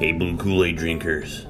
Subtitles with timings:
[0.00, 1.44] Hey, Blue Kool Aid drinkers.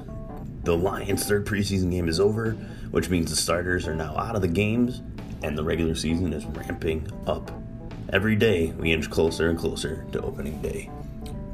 [0.65, 2.51] The Lions' third preseason game is over,
[2.91, 5.01] which means the starters are now out of the games
[5.41, 7.49] and the regular season is ramping up.
[8.11, 10.91] Every day, we inch closer and closer to opening day.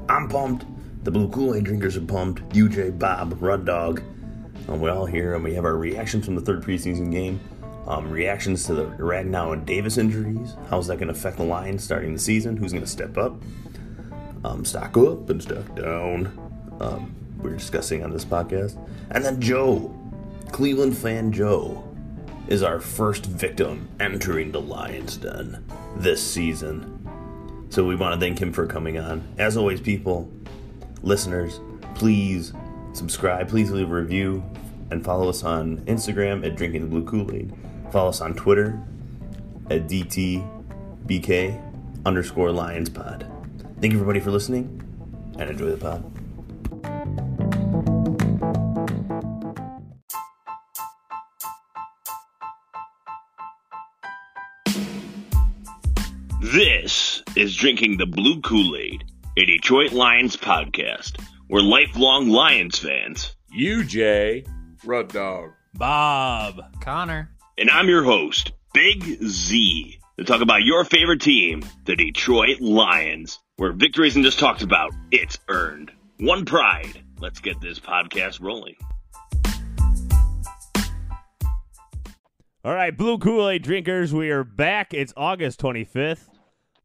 [0.10, 0.66] I'm pumped.
[1.04, 2.42] The Blue Kool Aid drinkers are pumped.
[2.56, 4.02] UJ, Bob, Rud Dog.
[4.68, 7.40] Um, we're all here and we have our reactions from the third preseason game.
[7.86, 10.56] Um, reactions to the Ragnow and Davis injuries.
[10.72, 12.58] How's that going to affect the Lions starting the season?
[12.58, 13.40] Who's going to step up?
[14.44, 16.47] Um, stock up and stock down.
[16.80, 18.78] Um, we're discussing on this podcast.
[19.12, 19.94] And then Joe,
[20.52, 21.84] Cleveland fan Joe,
[22.48, 25.64] is our first victim entering the Lions Den
[25.98, 26.94] this season.
[27.70, 29.28] So we want to thank him for coming on.
[29.38, 30.32] As always, people,
[31.04, 31.60] listeners,
[31.96, 32.54] please
[32.94, 34.44] subscribe, please leave a review,
[34.90, 37.54] and follow us on Instagram at Drinking the Blue Kool Aid.
[37.92, 38.82] Follow us on Twitter
[39.70, 41.62] at DTBK
[42.06, 43.30] underscore Lions Pod.
[43.82, 44.82] Thank you, everybody, for listening,
[45.38, 46.17] and enjoy the pod.
[56.40, 59.04] This is Drinking the Blue Kool Aid,
[59.38, 61.20] a Detroit Lions podcast.
[61.50, 64.48] We're lifelong Lions fans, UJ,
[64.84, 71.22] Rud Dog, Bob, Connor, and I'm your host, Big Z, to talk about your favorite
[71.22, 75.92] team, the Detroit Lions, where victory isn't just talked about, it's earned.
[76.20, 77.04] One pride.
[77.20, 78.76] Let's get this podcast rolling.
[82.66, 84.94] All right, Blue Kool Aid drinkers, we are back.
[84.94, 86.28] It's August 25th.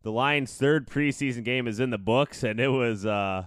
[0.03, 3.47] The Lions' third preseason game is in the books, and it was, uh,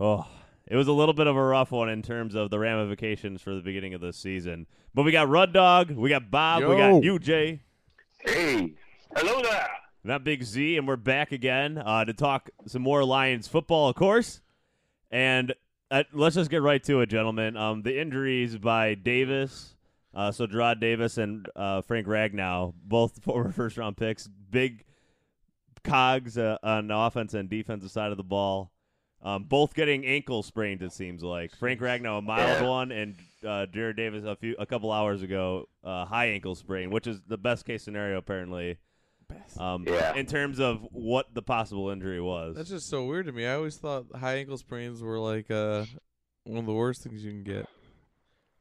[0.00, 0.26] oh,
[0.66, 3.54] it was a little bit of a rough one in terms of the ramifications for
[3.54, 4.66] the beginning of the season.
[4.94, 7.60] But we got Rud Dog, we got Bob, we got UJ,
[8.20, 8.74] Hey,
[9.14, 9.68] hello there.
[10.02, 13.94] not Big Z, and we're back again uh, to talk some more Lions football, of
[13.96, 14.40] course.
[15.14, 15.54] And
[15.92, 17.56] uh, let's just get right to it, gentlemen.
[17.56, 19.76] Um, the injuries by Davis,
[20.12, 24.84] uh, so Jarrad Davis and uh, Frank Ragnow, both former first round picks, big
[25.84, 28.72] cogs uh, on the offense and defensive side of the ball.
[29.22, 31.54] Um, both getting ankle sprains, it seems like.
[31.54, 32.68] Frank Ragnow, a mild Yeah.
[32.68, 33.14] one, and
[33.44, 37.22] uh, Jarrad Davis a few a couple hours ago, uh, high ankle sprain, which is
[37.28, 38.78] the best case scenario apparently.
[39.58, 40.14] Um, Yeah.
[40.14, 42.56] in terms of what the possible injury was.
[42.56, 43.46] That's just so weird to me.
[43.46, 45.84] I always thought high ankle sprains were like uh
[46.44, 47.66] one of the worst things you can get.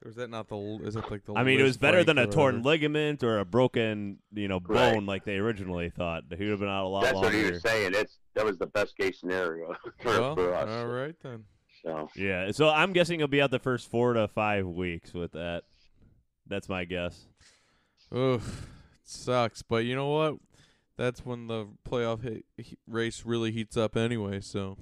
[0.04, 0.58] Or is that not the?
[0.84, 1.34] Is it like the?
[1.34, 2.64] I mean, it was better than a torn whatever?
[2.70, 4.94] ligament or a broken, you know, Right.
[4.94, 6.24] bone like they originally thought.
[6.30, 7.38] He would have been out a lot That's what longer.
[7.38, 7.94] he was saying.
[7.96, 10.70] It's that was the best case scenario for, Well, for us.
[10.70, 11.46] all right then.
[11.82, 15.32] So Yeah, so I'm guessing he'll be out the first four to five weeks with
[15.34, 15.64] that.
[16.48, 17.26] That's my guess.
[18.14, 18.68] Oof,
[19.02, 19.62] it sucks.
[19.62, 20.36] But you know what?
[20.98, 24.42] That's when the playoff hit, he, race really heats up anyway.
[24.42, 24.78] So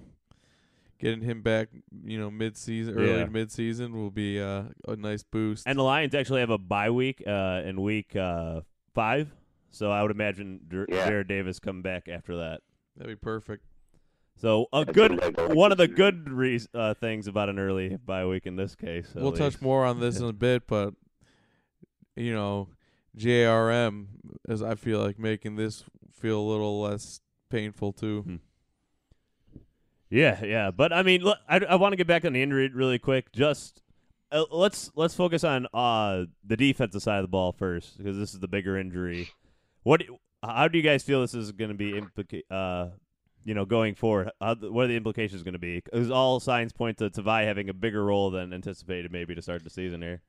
[1.00, 1.70] getting him back,
[2.04, 3.26] you know, mid season, early Yeah.
[3.26, 5.66] to mid season will be uh, a nice boost.
[5.66, 8.62] And the Lions actually have a bye week uh, in week uh,
[8.94, 9.34] five,
[9.70, 11.10] so I would imagine Jer- Yeah.
[11.10, 12.62] Jarrad Davis come back after that.
[12.98, 13.64] That'd be perfect.
[14.36, 17.58] So a good what I like one of the good re- uh, things about an
[17.60, 19.12] early bye week in this case.
[19.16, 19.38] we'll least.
[19.42, 20.94] touch more on this in a bit, but
[22.16, 22.68] you know,
[23.18, 24.08] JRM
[24.48, 28.24] as I feel like making this feel a little less painful too.
[28.28, 28.40] Mhm.
[30.10, 32.68] Yeah, yeah, but I mean, look, I, I want to get back on the injury
[32.70, 33.32] really quick.
[33.32, 33.82] Just
[34.32, 38.34] uh, let's let's focus on uh the defensive side of the ball first because this
[38.34, 39.30] is the bigger injury.
[39.84, 40.04] What
[40.44, 42.90] how do you guys feel this is going to be implica- uh
[43.46, 44.32] you know going forward?
[44.42, 45.80] How, what are the implications going to be?
[45.80, 49.64] Because all signs point to Tavai having a bigger role than anticipated maybe to start
[49.64, 50.22] the season here.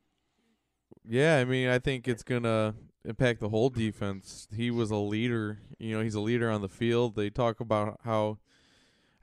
[1.09, 4.49] Yeah, I mean, I think it's gonna impact the whole defense.
[4.55, 5.59] He was a leader.
[5.79, 7.17] You know, he's a leader on the field.
[7.17, 8.39] They talk about how.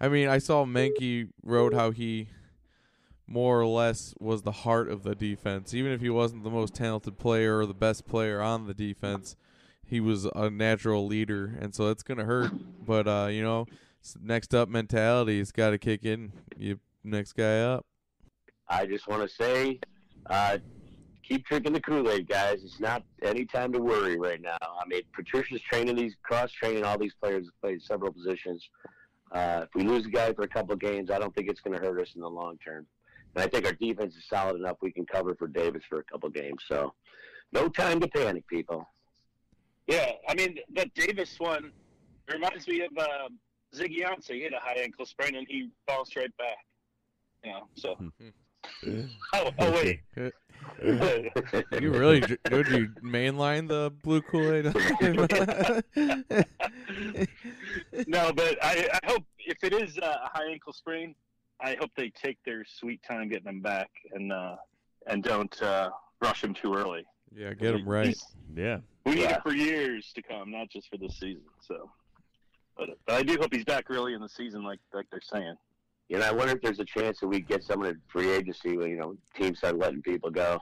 [0.01, 2.29] I mean, I saw Meinke wrote how he
[3.27, 5.73] more or less was the heart of the defense.
[5.73, 9.35] Even if he wasn't the most talented player or the best player on the defense,
[9.85, 12.51] he was a natural leader, and so it's gonna hurt.
[12.85, 13.67] But uh, you know,
[14.21, 16.33] next up mentality has got to kick in.
[16.57, 17.85] You next guy up.
[18.67, 19.79] I just want to say,
[20.29, 20.59] uh,
[21.29, 22.63] keep drinking the Kool Aid, guys.
[22.63, 24.57] It's not any time to worry right now.
[24.61, 28.67] I mean, Patricia's training these, cross training all these players to play several positions.
[29.31, 31.61] Uh, if we lose a guy for a couple of games, I don't think it's
[31.61, 32.87] going to hurt us in the long term.
[33.35, 36.03] And I think our defense is solid enough we can cover for Davis for a
[36.03, 36.63] couple of games.
[36.67, 36.93] So,
[37.51, 38.87] no time to panic, people.
[39.85, 41.71] Yeah, I mean that Davis one
[42.31, 43.29] reminds me of uh,
[43.75, 44.33] Ziggy Ansah.
[44.33, 46.57] He had a high ankle sprain and he bounced right back.
[47.43, 47.97] You know, so.
[49.33, 49.99] Oh, oh wait.
[51.81, 54.65] You really dr- would you mainline the blue Kool Aid?
[58.07, 61.15] no, but I, I hope if it is uh, a high ankle sprain,
[61.61, 64.55] I hope they take their sweet time getting him back and uh,
[65.07, 65.89] and don't uh,
[66.21, 67.05] rush him too early.
[67.35, 68.15] yeah, get him right.
[68.55, 68.79] Yeah.
[69.05, 69.37] We need Yeah.
[69.37, 71.43] it for years to come, not just for this season.
[71.61, 71.89] So,
[72.77, 75.55] but, but I do hope he's back early in the season, like like they're saying.
[76.09, 78.75] You know, I wonder if there's a chance that we get someone at free agency
[78.77, 80.59] when, you know, teams start letting people go.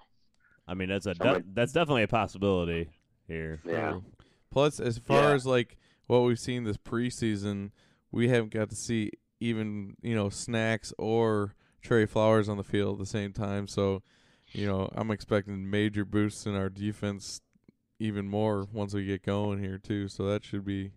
[0.68, 2.90] I mean, that's a de- that's definitely a possibility
[3.28, 3.62] here.
[3.66, 3.92] Yeah.
[3.92, 4.04] True.
[4.52, 5.36] Plus, as far Yeah.
[5.36, 5.78] as like
[6.08, 7.72] what we've seen this preseason,
[8.12, 12.96] we haven't got to see even you know snacks or Trey Flowers on the field
[12.96, 13.68] at the same time.
[13.68, 14.04] So,
[14.52, 17.40] you know, I'm expecting major boosts in our defense,
[18.00, 20.10] even more once we get going here too.
[20.10, 20.92] So that should be,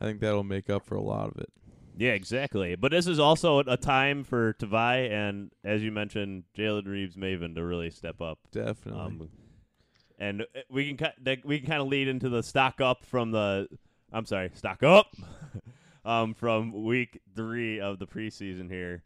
[0.00, 1.52] I think that'll make up for a lot of it.
[1.96, 2.76] Yeah, exactly.
[2.76, 7.54] But this is also a time for Tavai and, as you mentioned, Jalen Reeves Maybin
[7.54, 8.38] to really step up.
[8.52, 9.00] Definitely.
[9.00, 9.28] Um,
[10.18, 13.30] and uh, we can ki- we can kind of lead into the stock up from
[13.32, 13.68] the
[14.12, 15.14] I'm sorry, stock up
[16.04, 19.02] um, from week three of the preseason here.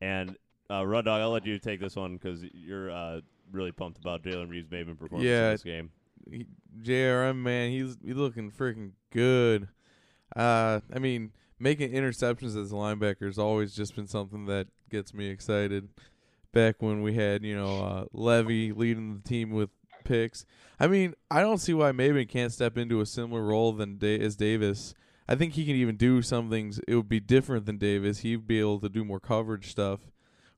[0.00, 0.36] And
[0.70, 3.20] uh, Rud Dog, I'll let you take this one because you're uh,
[3.52, 5.46] really pumped about Jalen Reeves Maybin performance Yeah.
[5.46, 5.90] in this game.
[6.30, 6.46] he,
[6.82, 9.68] JRM man, he's he's looking freaking good.
[10.36, 11.32] Uh, I mean,
[11.64, 15.88] making interceptions as a linebacker has always just been something that gets me excited.
[16.52, 19.70] Back when we had you know uh, Levy leading the team with
[20.04, 20.44] picks,
[20.78, 24.20] I mean, I don't see why Maybin can't step into a similar role than da-
[24.20, 24.94] as Davis.
[25.26, 26.78] I think he can even do some things.
[26.86, 28.20] It would be different than Davis.
[28.20, 30.00] He'd be able to do more coverage stuff,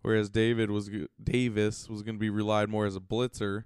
[0.03, 0.91] whereas David was
[1.23, 3.65] Davis was going to be relied more as a blitzer.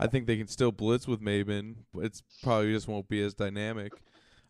[0.00, 3.34] I think they can still blitz with Maybin, but it's probably just won't be as
[3.34, 3.92] dynamic.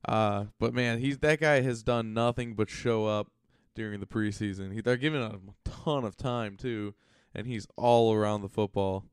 [0.04, 3.28] Uh, but man, he's that guy has done nothing but show up
[3.74, 4.72] during the preseason.
[4.72, 6.94] He, they're giving him a ton of time too,
[7.34, 9.04] and he's all around the football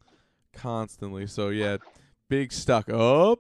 [0.54, 1.28] constantly.
[1.28, 1.78] So yeah,
[2.30, 3.40] big stuck up,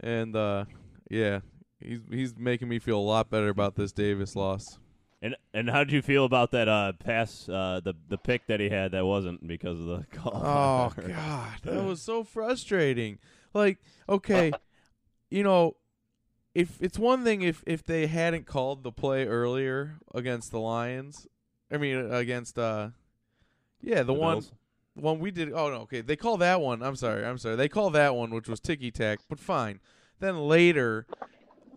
[0.00, 0.64] and uh,
[1.10, 1.40] yeah,
[1.80, 4.78] he's he's making me feel a lot better about this Davis loss.
[5.22, 8.60] And and how did you feel about that uh, pass, uh, the the pick that
[8.60, 10.32] he had that wasn't because of the call?
[10.34, 13.18] Oh God, that was so frustrating.
[13.54, 13.78] Like,
[14.08, 14.52] okay,
[15.30, 15.76] you know,
[16.54, 21.26] if it's one thing if if they hadn't called the play earlier against the Lions,
[21.70, 22.90] I mean against uh,
[23.80, 24.52] yeah, the, The one Bills?
[24.94, 25.52] one we did.
[25.52, 26.82] Oh no, okay, they call that one.
[26.82, 27.56] I'm sorry, I'm sorry.
[27.56, 29.80] They call that one, which was ticky tack, but fine.
[30.20, 31.06] Then later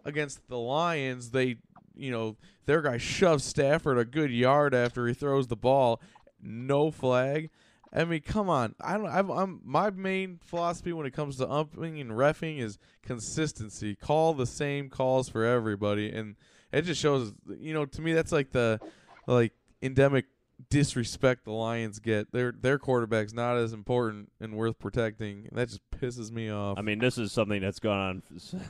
[0.06, 1.58] against the Lions, they
[1.96, 6.00] you know their guy shoves Stafford a good yard after he throws the ball,
[6.42, 7.50] no flag.
[7.94, 8.76] I mean, come on.
[8.82, 9.08] I don't.
[9.08, 9.62] I'm, I'm.
[9.64, 13.96] My main philosophy when it comes to umping and refing is consistency.
[13.96, 16.36] Call the same calls for everybody, and
[16.72, 17.34] it just shows.
[17.60, 18.80] You know, to me, that's like the
[19.26, 20.26] like endemic
[20.70, 22.32] disrespect the Lions get.
[22.32, 25.48] Their their quarterback's not as important and worth protecting.
[25.50, 26.78] And that just pisses me off.
[26.78, 28.62] I mean, this is something that's gone on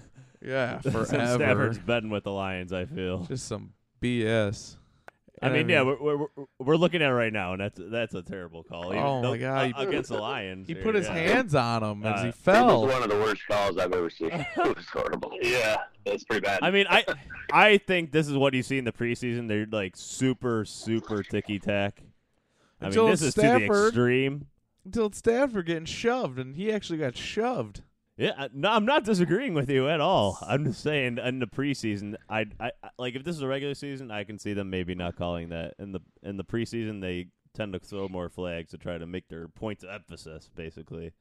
[0.41, 1.05] yeah, forever.
[1.05, 2.73] Stafford's been with the Lions.
[2.73, 3.23] I feel.
[3.25, 4.77] Just some BS.
[5.41, 8.15] I mean, yeah, we're, we're we're- we're looking at it right now, and that's that's
[8.15, 8.87] a terrible call.
[8.93, 11.13] Even Oh, though- my God, uh, against the Lions, he here, put his yeah.
[11.13, 12.81] hands on him as Uh, he It fell.
[12.83, 14.29] was one of the worst calls I've ever seen.
[14.31, 15.31] it was horrible.
[15.41, 16.59] Yeah, that's pretty bad.
[16.63, 17.05] I mean, I
[17.51, 19.47] I think this is what you see in the preseason.
[19.47, 22.01] They're like super super ticky tack.
[22.81, 24.47] I Until mean, this is to the Stafford- extreme.
[24.85, 27.81] until Stafford getting shoved, and he actually got shoved.
[28.17, 30.39] Yeah, I- no, I'm not disagreeing with you at all.
[30.41, 33.75] I'm just saying in the preseason, I, I I- like if this is a regular
[33.75, 35.75] season, I can see them maybe not calling that.
[35.79, 39.27] In the in the preseason, they tend to throw more flags to try to make
[39.29, 41.11] their points of emphasis, basically.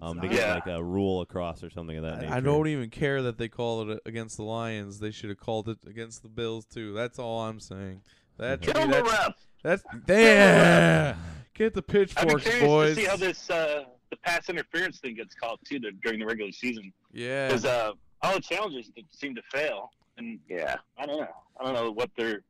[0.00, 0.54] Um, to get Yeah.
[0.54, 2.32] like a rule across or something of that nature.
[2.32, 5.00] I, I don't even care that they call it against the Lions.
[5.00, 6.92] They should have called it against the Bills too.
[6.94, 8.02] That's all I'm saying.
[8.38, 9.46] That to Kill me, the that's, ref.
[9.62, 11.16] that's damn.
[11.54, 12.94] Get the pitchforks, curious boys.
[12.96, 16.26] to see how this uh, the pass interference thing gets called too the, during the
[16.26, 20.76] regular season yeah, because uh, all the challenges seem to fail, and Yeah.
[20.98, 21.28] I don't know.
[21.60, 22.42] I don't know what they're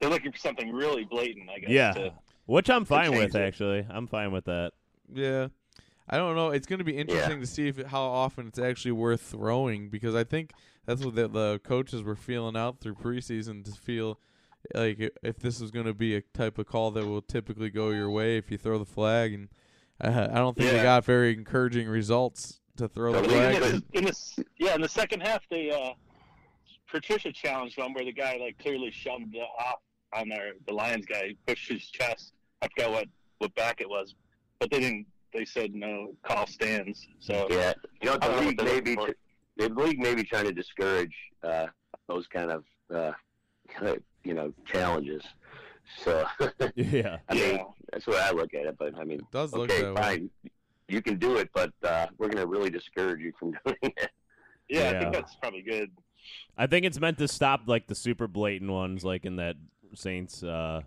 [0.00, 1.48] they're looking for something really blatant.
[1.50, 1.70] I guess.
[1.70, 2.14] Yeah, to-
[2.46, 3.40] which I'm fine with it.
[3.40, 3.86] actually.
[3.88, 4.72] I'm fine with that.
[5.12, 5.48] yeah.
[6.06, 6.50] I don't know.
[6.50, 10.14] It's going to be interesting to see if how often it's actually worth throwing because
[10.14, 10.52] I think
[10.84, 14.18] that's what the, the coaches were feeling out through preseason to feel
[14.74, 17.88] like if this is going to be a type of call that will typically go
[17.88, 19.48] your way if you throw the flag and
[20.00, 23.56] Uh, I don't think they got very encouraging results to throw the flag.
[23.56, 25.90] in, the, in the yeah, in the second half, they uh,
[26.90, 29.80] Patricia challenged one where the guy like clearly shoved it off
[30.12, 32.32] on their the Lions guy, pushed his chest.
[32.62, 33.08] I forgot what
[33.38, 34.14] what back it was,
[34.58, 35.06] but they didn't.
[35.32, 37.06] They said no call stands.
[37.18, 38.96] So Yeah, you know, the know league what they're maybe
[39.56, 41.66] the league maybe trying to discourage uh,
[42.08, 43.12] those kind of uh,
[44.24, 45.22] you know challenges.
[46.02, 46.24] So
[46.76, 47.18] Yeah.
[47.28, 47.64] I mean, Yeah.
[47.94, 48.76] That's the way I look at it.
[48.78, 50.02] But I mean, It does look okay, that way.
[50.02, 50.30] fine,
[50.88, 54.10] you can do it, but uh, we're going to really discourage you from doing it.
[54.68, 55.90] yeah, I think that's probably good.
[56.58, 59.56] I think it's meant to stop like the super blatant ones, like in that
[59.94, 60.82] Saints uh,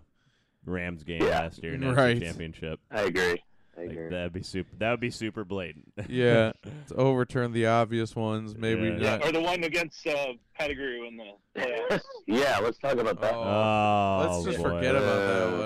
[0.64, 1.40] Rams game Yeah.
[1.40, 2.20] last year in the Right.
[2.20, 2.80] Championship.
[2.90, 3.42] I agree.
[3.76, 4.08] I Like, agree.
[4.08, 4.70] that'd be super.
[4.78, 5.92] That would be super blatant.
[6.08, 6.50] yeah,
[6.88, 8.56] to overturn the obvious ones.
[8.56, 8.96] Maybe Yeah.
[8.98, 9.28] Yeah, not.
[9.28, 12.00] or the one against uh, Pettigrew in the playoffs.
[12.26, 13.34] yeah, let's talk about that.
[13.34, 14.70] Oh, Oh, let's just boy.
[14.70, 15.57] forget about that one.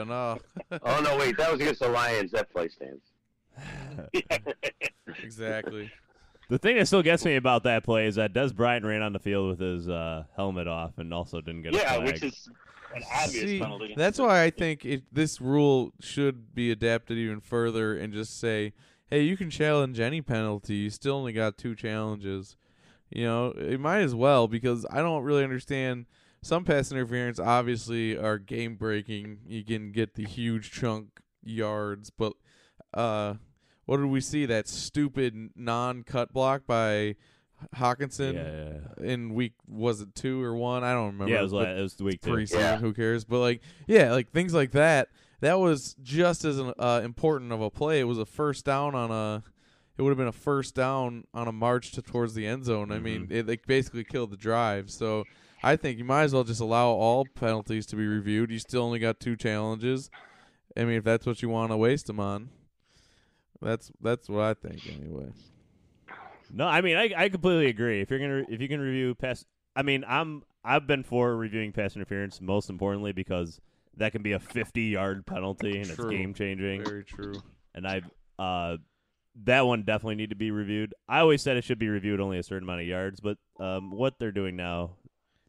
[0.71, 2.31] Oh, oh no, wait, that was against the Lions.
[2.33, 3.03] That play stands.
[5.23, 5.91] exactly.
[6.49, 9.13] The thing that still gets me about that play is that Dez Bryant ran on
[9.13, 12.07] the field with his uh, helmet off and also didn't get a yeah, flag.
[12.07, 12.49] which is
[12.95, 13.95] an obvious See, penalty.
[13.97, 18.75] that's why I think it, this rule should be adapted even further and just say,
[19.07, 20.75] hey, you can challenge any penalty.
[20.75, 22.57] You still only got two challenges.
[23.11, 26.07] You know, it might as well because I don't really understand.
[26.43, 29.39] Some pass interference obviously are game breaking.
[29.47, 32.33] You can get the huge chunk yards, but
[32.93, 33.35] uh,
[33.87, 34.47] what did we see?
[34.47, 37.15] That stupid non cut block by
[37.77, 40.83] Hockenson yeah, in week was it two or one?
[40.85, 41.29] I don't remember.
[41.29, 41.35] yeah.
[41.35, 42.31] yeah, it was but- like, it was the week two.
[42.31, 42.59] preseason.
[42.59, 42.77] Yeah.
[42.79, 43.25] Who cares?
[43.25, 45.09] But like, yeah, like things like that.
[45.41, 47.99] That was just as an, uh, important of a play.
[48.01, 49.43] It was a first down on a.
[49.99, 52.91] It would have been a first down on a march to towards the end zone.
[52.91, 53.33] I mean, Mm-hmm.
[53.33, 54.91] it like basically killed the drive.
[54.91, 55.25] So
[55.63, 58.51] I think you might as well just allow all penalties to be reviewed.
[58.51, 60.11] You still only got two challenges.
[60.77, 62.49] I mean, if that's what you want to waste them on,
[63.61, 65.33] that's that's what I think anyway.
[66.53, 68.01] No, I mean I, I completely agree.
[68.01, 69.45] If you're gonna if you can review pass,
[69.77, 73.61] I mean I'm I've been for reviewing pass interference most importantly because
[73.97, 76.09] that can be a 50 yard penalty and True.
[76.09, 76.85] it's game changing.
[76.85, 77.41] Very true.
[77.75, 78.03] And I
[78.39, 78.79] uh
[79.45, 80.95] that one definitely need to be reviewed.
[81.09, 83.91] I always said it should be reviewed only a certain amount of yards, but um
[83.91, 84.97] what they're doing now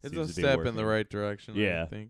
[0.04, 1.56] It's seems a to be step in the right direction.
[1.56, 1.84] Yeah.
[1.84, 2.10] I think.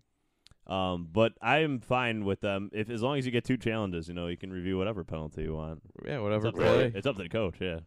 [0.66, 4.14] Um, but I'm fine with them if as long as you get two challenges, you
[4.14, 5.82] know, you can review whatever penalty you want.
[6.06, 6.90] Yeah, It's whatever up, play.
[6.90, 7.80] to, it's up to the coach, yeah.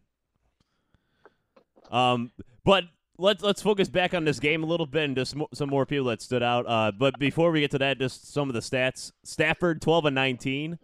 [1.90, 2.30] Um,
[2.64, 2.84] but
[3.18, 5.86] let's let's focus back on this game a little bit and just mo- some more
[5.86, 6.66] people that stood out.
[6.68, 9.12] Uh, but before we get to that, just some of the stats.
[9.24, 10.78] Stafford, twelve and nineteen.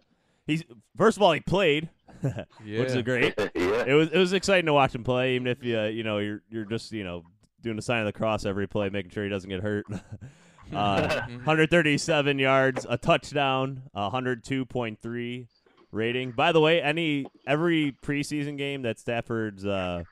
[0.47, 0.63] He's
[0.97, 1.89] first of all he played,
[2.23, 2.43] Yeah.
[2.79, 3.33] which is great.
[3.55, 3.83] yeah.
[3.87, 6.17] It was it was exciting to watch him play, even if you uh, you know
[6.17, 7.23] you're you're just you know
[7.65, 9.85] doing a sign of the cross every play, making sure he doesn't get hurt.
[10.73, 15.47] uh, 137 yards, a touchdown, 102.3
[15.91, 16.31] rating.
[16.31, 20.03] By the way, any every preseason game that Stafford's uh,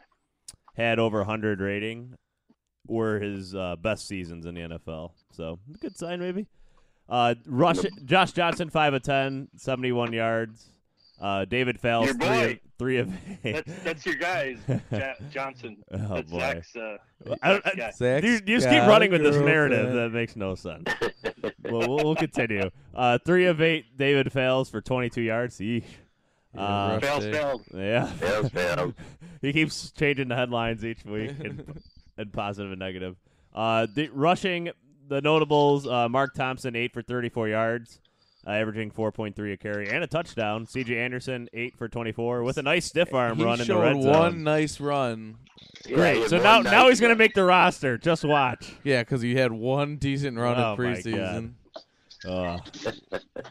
[0.76, 2.16] had over 100 rating
[2.88, 5.12] were his uh, best seasons in the NFL.
[5.32, 6.48] So good sign, maybe.
[7.08, 10.73] Uh, Rush, Josh Johnson, five of 10, 71 yards.
[11.24, 12.52] Uh, David Fales, Your three boy.
[12.52, 13.14] of, three of
[13.46, 13.54] eight.
[13.66, 14.58] That's that's your guys,
[14.92, 15.78] ja- Johnson.
[15.94, 16.40] Oh, that's boy.
[16.40, 16.98] Zach's, uh,
[17.42, 17.92] I don't- Zach's guy.
[17.92, 19.86] Zach's You, you just got keep running with this narrative.
[19.86, 19.98] girlfriend.
[20.14, 20.84] That makes no sense.
[21.64, 22.70] well, we'll, we'll continue.
[22.94, 25.58] Uh, three of eight, David Fales for 22 yards.
[25.60, 25.84] Yeesh.
[26.54, 27.32] Yeah, Uh, Fails, day.
[27.32, 27.62] fails.
[27.74, 28.06] Yeah.
[28.08, 28.94] Fails, fails.
[29.42, 31.82] he keeps changing the headlines each week and,
[32.18, 33.16] and positive and negative.
[33.56, 34.72] Uh, the, rushing
[35.08, 38.02] the notables, uh, Mark Thompson, 8 for 34 yards,
[38.46, 40.66] uh, averaging 4.3 a carry, and a touchdown.
[40.66, 40.98] C.J.
[40.98, 44.02] Anderson, 8 for 24, with a nice stiff arm he run in the showed red
[44.02, 44.12] zone.
[44.12, 45.38] one nice run.
[45.86, 46.30] Yeah, Great.
[46.30, 47.98] So now, nice now he's going to make the roster.
[47.98, 48.74] Just watch.
[48.84, 51.54] Yeah, because he had one decent run Oh, in my preseason.
[52.26, 52.58] Uh,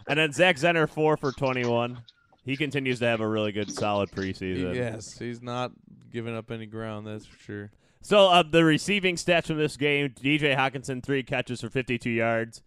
[0.06, 1.98] and then Zach Zenner, 4 for 21.
[2.44, 4.74] He continues to have a really good, solid preseason.
[4.74, 5.72] Yes, he's not
[6.10, 7.06] giving up any ground.
[7.06, 7.70] That's for sure.
[8.00, 10.54] So uh, the receiving stats from this game: T.J.
[10.56, 12.62] Hockenson three catches for 52 yards.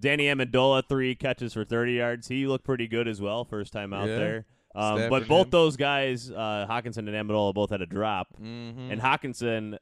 [0.00, 2.28] Danny Amendola three catches for 30 yards.
[2.28, 4.16] He looked pretty good as well, first time out Yeah.
[4.16, 4.46] there.
[4.74, 5.50] Um, but both him.
[5.50, 8.90] those guys, uh, Hockenson and Amendola, both had a drop, Mm-hmm.
[8.90, 9.76] and Hockenson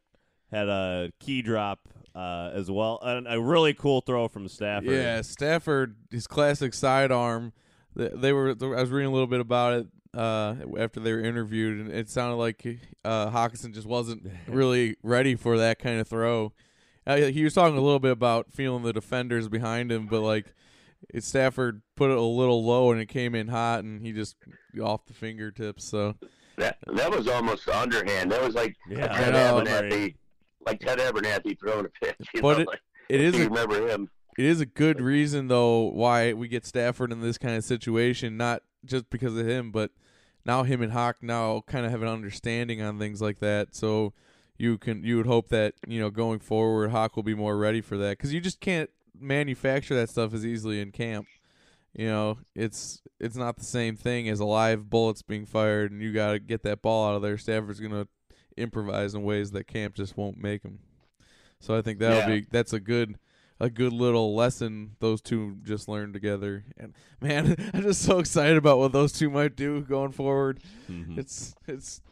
[0.51, 4.91] had a key drop uh, as well, and a really cool throw from Stafford.
[4.91, 7.53] Yeah, Stafford, his classic sidearm.
[7.95, 8.51] They, they were.
[8.61, 12.11] I was reading a little bit about it uh, after they were interviewed, and it
[12.11, 12.67] sounded like
[13.05, 16.53] uh, Hockenson just wasn't really ready for that kind of throw.
[17.13, 20.47] Uh, he was talking a little bit about feeling the defenders behind him, but like
[21.13, 24.37] it, Stafford put it a little low, and it came in hot, and he just
[24.83, 25.85] off the fingertips.
[25.85, 26.15] So
[26.57, 28.31] That that was almost underhand.
[28.33, 29.63] That was like Yeah, Ted know.
[29.65, 30.17] Abernathy,
[30.67, 32.17] like Ted Abernathy throwing a pitch.
[32.35, 34.09] You But know, it- like, it is a remember him.
[34.39, 38.37] it is a good reason though why we get Stafford in this kind of situation,
[38.37, 39.91] not just because of him, but
[40.45, 43.75] now him and Hawk now kind of have an understanding on things like that.
[43.75, 44.13] So
[44.61, 47.81] you can you would hope that you know going forward Hawk will be more ready
[47.81, 51.27] for that because you just can't manufacture that stuff as easily in camp.
[51.95, 56.01] You know, it's it's not the same thing as a live bullets being fired, and
[56.03, 57.39] you got to get that ball out of there.
[57.39, 58.07] Stafford's gonna
[58.57, 60.81] improvise in ways that camp just won't make him.
[61.59, 62.41] So I think that'll Yeah.
[62.41, 63.17] be that's a good
[63.59, 66.65] a good little lesson those two just learned together.
[66.79, 70.61] And man, I'm just so excited about what those two might do going forward.
[70.89, 71.19] Mhm.
[71.19, 72.03] It's it's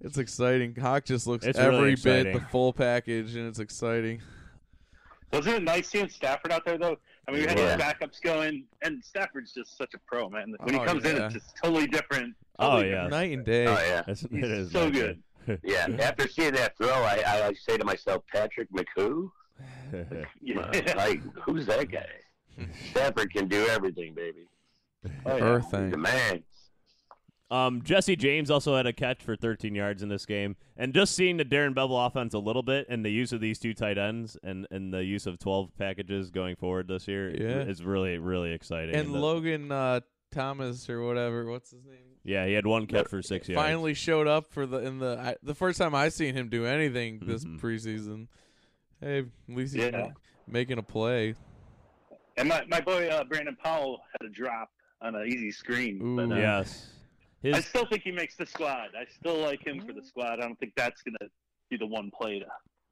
[0.00, 0.74] it's exciting.
[0.74, 2.46] Hawk just looks It's every really bit the exciting.
[2.50, 4.20] full package, and it's exciting.
[5.32, 6.96] Wasn't it nice seeing Stafford out there though?
[7.28, 7.72] I mean, we had Yeah.
[7.76, 10.54] his backups going, and Stafford's just such a pro, man.
[10.60, 11.24] When Oh, he comes in, yeah.
[11.26, 12.34] it's just totally different.
[12.58, 13.06] Oh, oh Totally yeah.
[13.08, 13.66] Night and oh, day.
[13.66, 15.22] Oh yeah, It's, it He's is so not good.
[15.64, 15.88] yeah.
[16.00, 19.30] After seeing that throw, I, I, I say to myself, Patrick McHugh.
[19.90, 20.26] different.
[20.42, 20.94] Yeah.
[20.96, 22.06] Like, who's that guy?
[22.90, 24.46] Stafford can do everything, baby.
[25.26, 25.42] Oh, yeah.
[25.44, 25.90] Earth He's thing.
[25.90, 26.42] the man.
[27.50, 31.14] Um, Jesse James also had a catch for 13 yards in this game, and just
[31.14, 33.98] seeing the Darrell Bevell offense a little bit and the use of these two tight
[33.98, 37.60] ends and, and the use of 12 packages going forward this year Yeah.
[37.62, 38.96] is really really exciting.
[38.96, 40.00] And the- Logan uh,
[40.32, 41.98] Thomas or whatever, what's his name?
[42.24, 43.64] yeah, he had one catch for six yards.
[43.64, 46.66] Finally showed up for the in the I, the first time I seen him do
[46.66, 47.60] anything this Mhm.
[47.60, 48.26] preseason.
[49.00, 50.08] Hey, at least he's Yeah.
[50.48, 51.36] making a play.
[52.36, 56.16] And my, my boy uh, Brandon Powell had a drop on an easy screen.
[56.16, 56.64] But, uh, Ooh.
[57.46, 58.88] Yes, I still think he makes the squad.
[58.98, 60.34] I still like him for the squad.
[60.34, 61.30] I don't think that's gonna
[61.70, 62.46] be the one play to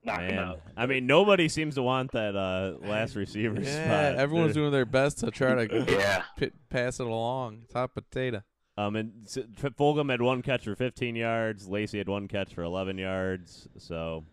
[0.05, 0.61] knock him out.
[0.77, 4.19] I mean, nobody seems to want that uh, last receiver Yeah, spot.
[4.21, 6.23] everyone's doing their best to try to Yeah.
[6.37, 7.61] pit, pass it along.
[7.65, 8.43] It's hot potato.
[8.77, 9.39] Um, and S-
[9.79, 11.69] Fulgham had one catch for 15 yards.
[11.69, 13.69] Lacy had one catch for 11 yards.
[13.79, 14.25] So,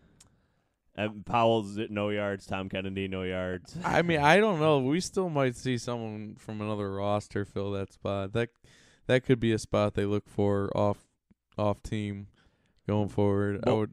[0.96, 2.44] and Powell's no yards.
[2.46, 3.76] Tom Kennedy no yards.
[3.84, 4.80] I mean, I don't know.
[4.80, 8.32] We still might see someone from another roster fill that spot.
[8.32, 8.48] That
[9.12, 10.98] that could be a spot they look for off
[11.58, 12.26] off team
[12.88, 13.62] going forward.
[13.66, 13.90] I would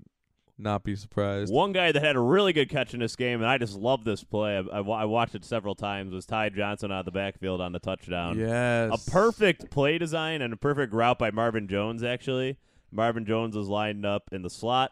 [0.58, 1.54] not be surprised.
[1.54, 4.04] One guy that had a really good catch in this game, and I just love
[4.04, 4.58] this play.
[4.58, 6.14] I, I, I watched it several times.
[6.14, 8.38] Was Ty Johnson out of the backfield on the touchdown?
[8.38, 12.04] Yes, A perfect play design and a perfect route by Marvin Jones.
[12.04, 12.58] Actually,
[12.92, 14.92] Marvin Jones was lined up in the slot.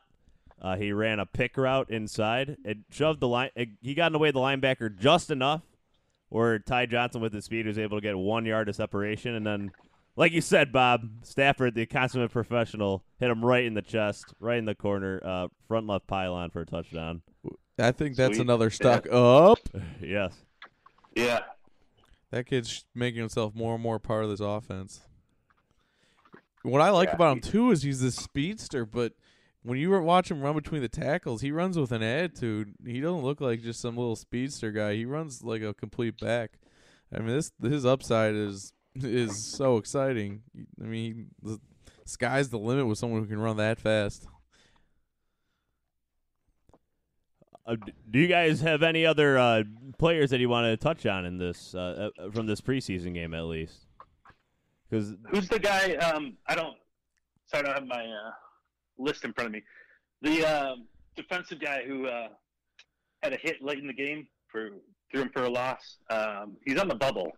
[0.62, 2.58] Uh, he ran a pick route inside.
[2.64, 3.50] It shoved the line.
[3.56, 5.62] It, he got in the way of the linebacker just enough,
[6.30, 9.46] where Ty Johnson with his speed was able to get one yard of separation, and
[9.46, 9.72] then,
[10.18, 14.58] like you said, Bob Stafford, the consummate professional, hit him right in the chest, right
[14.58, 17.22] in the corner, uh, front left pylon for a touchdown.
[17.80, 18.42] I think that's Sweet.
[18.42, 19.60] another stock up.
[20.02, 20.34] yes.
[21.16, 21.42] Yeah.
[22.32, 25.02] That kid's making himself more and more part of this offense.
[26.64, 29.14] What I like Yeah, about him too is he's this speedster, but
[29.62, 32.74] when you watch him run between the tackles, he runs with an attitude.
[32.86, 34.96] He doesn't look like just some little speedster guy.
[34.96, 36.54] He runs like a complete back.
[37.14, 40.42] I mean, this his upside is is so exciting.
[40.82, 41.60] I mean, the
[42.06, 44.28] sky's the limit with someone who can run that fast.
[47.66, 47.76] Uh,
[48.10, 49.64] do you guys have any other uh,
[49.98, 53.34] players that you want to touch on in this uh, uh, from this preseason game
[53.34, 53.88] at least?
[54.90, 55.96] Because Who's the guy?
[55.96, 56.78] Um, I don't.
[57.48, 58.32] Sorry, I don't have my uh,
[58.98, 59.64] list in front of me.
[60.22, 62.30] The um, defensive guy who uh,
[63.22, 64.70] had a hit late in the game for
[65.12, 65.98] threw him for a loss.
[66.10, 67.32] Um, he's on the bubble.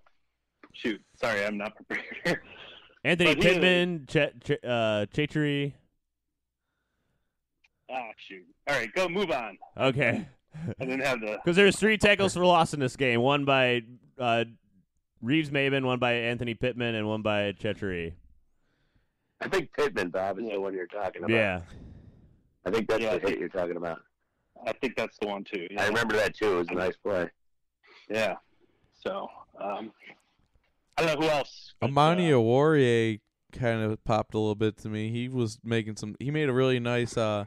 [0.73, 2.39] Shoot, sorry, I'm not prepared.
[3.03, 5.73] Anthony But Pittman, Ch- Ch- uh, Chatri.
[7.91, 8.45] ah, shoot.
[8.67, 9.57] All right, go move on.
[9.77, 10.27] Okay,
[10.79, 11.37] I didn't have the.
[11.43, 13.21] because there's three tackles for loss in this game.
[13.21, 13.81] One by
[14.19, 14.45] uh,
[15.21, 18.13] Reeves Maybin, one by Anthony Pittman, and one by Chetri.
[19.41, 21.33] I think Pittman, Bob, is the one you're talking about.
[21.35, 21.61] Yeah,
[22.65, 24.01] I think that's Yeah, I the hit you're talking about.
[24.67, 25.67] I think that's the one too.
[25.71, 25.83] Yeah.
[25.83, 26.53] I remember that too.
[26.53, 27.29] It was a nice play.
[28.09, 28.35] Yeah.
[28.93, 29.29] So,
[29.61, 29.93] um,
[30.99, 31.73] I don't know who else.
[31.79, 33.17] but, Amani uh, Warrior
[33.53, 35.09] kind of popped a little bit to me.
[35.09, 36.15] He was making some.
[36.19, 37.45] He made a really nice uh,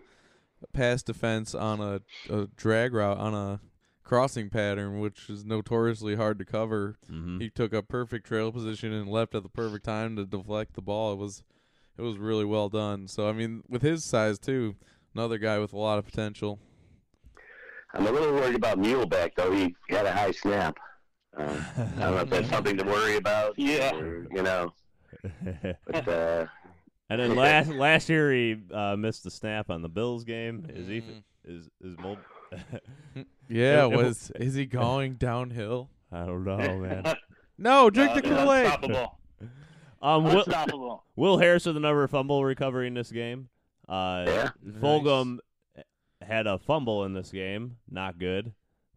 [0.72, 2.00] pass defense on a,
[2.32, 3.60] a drag route on a
[4.04, 6.96] crossing pattern, which is notoriously hard to cover.
[7.08, 10.74] hmm He took a perfect trail position and left at the perfect time to deflect
[10.74, 11.12] the ball.
[11.12, 11.42] It was
[11.98, 13.06] it was really well done.
[13.06, 14.76] So I mean, with his size too,
[15.14, 16.58] another guy with a lot of potential.
[17.94, 19.52] I'm a little worried about Muhlbach, though.
[19.52, 20.78] He had a high snap.
[21.36, 21.42] Uh,
[21.76, 23.58] I don't know if that's something to worry about.
[23.58, 23.94] Yeah.
[23.94, 24.72] or, you know,
[25.86, 26.46] but uh,
[27.10, 30.66] and then last last year he uh, missed the snap on the Bills game.
[30.68, 31.22] Is he Mm.
[31.44, 32.18] is is Mold?
[33.48, 35.90] Yeah, It- it- was is he going downhill?
[36.10, 37.14] I don't know, man.
[37.58, 38.64] No, drink uh, the Kool Aid.
[38.66, 39.18] Unstoppable.
[40.02, 41.04] Um, Will, Unstoppable.
[41.16, 43.48] Will Harris with another fumble recovery in this game.
[43.88, 44.50] Uh, Yeah.
[44.80, 45.38] Fulgham
[46.20, 47.76] had a fumble in this game.
[47.90, 48.52] Not good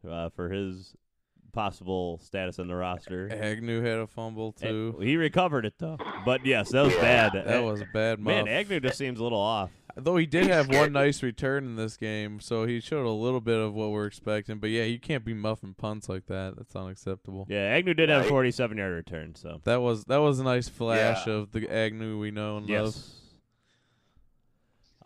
[0.09, 0.95] uh, for his
[1.55, 3.29] possible status on the roster.
[3.31, 4.97] Agnew had a fumble too.
[5.01, 7.31] He recovered it though, but yes, that was bad.
[7.33, 8.47] that was a bad man.
[8.47, 9.71] Agnew just seems a little off.
[9.97, 13.39] Though he did have one nice return in this game, so he showed a little
[13.39, 14.57] bit of what we're expecting.
[14.59, 16.55] But yeah, you can't be muffing punts like that.
[16.57, 17.47] That's unacceptable.
[17.49, 20.67] Yeah, Agnew did have a 47 yard return, so That was that was a nice
[20.67, 21.33] flash Yeah.
[21.33, 22.87] of the Agnew we know and love.
[22.93, 23.11] yes.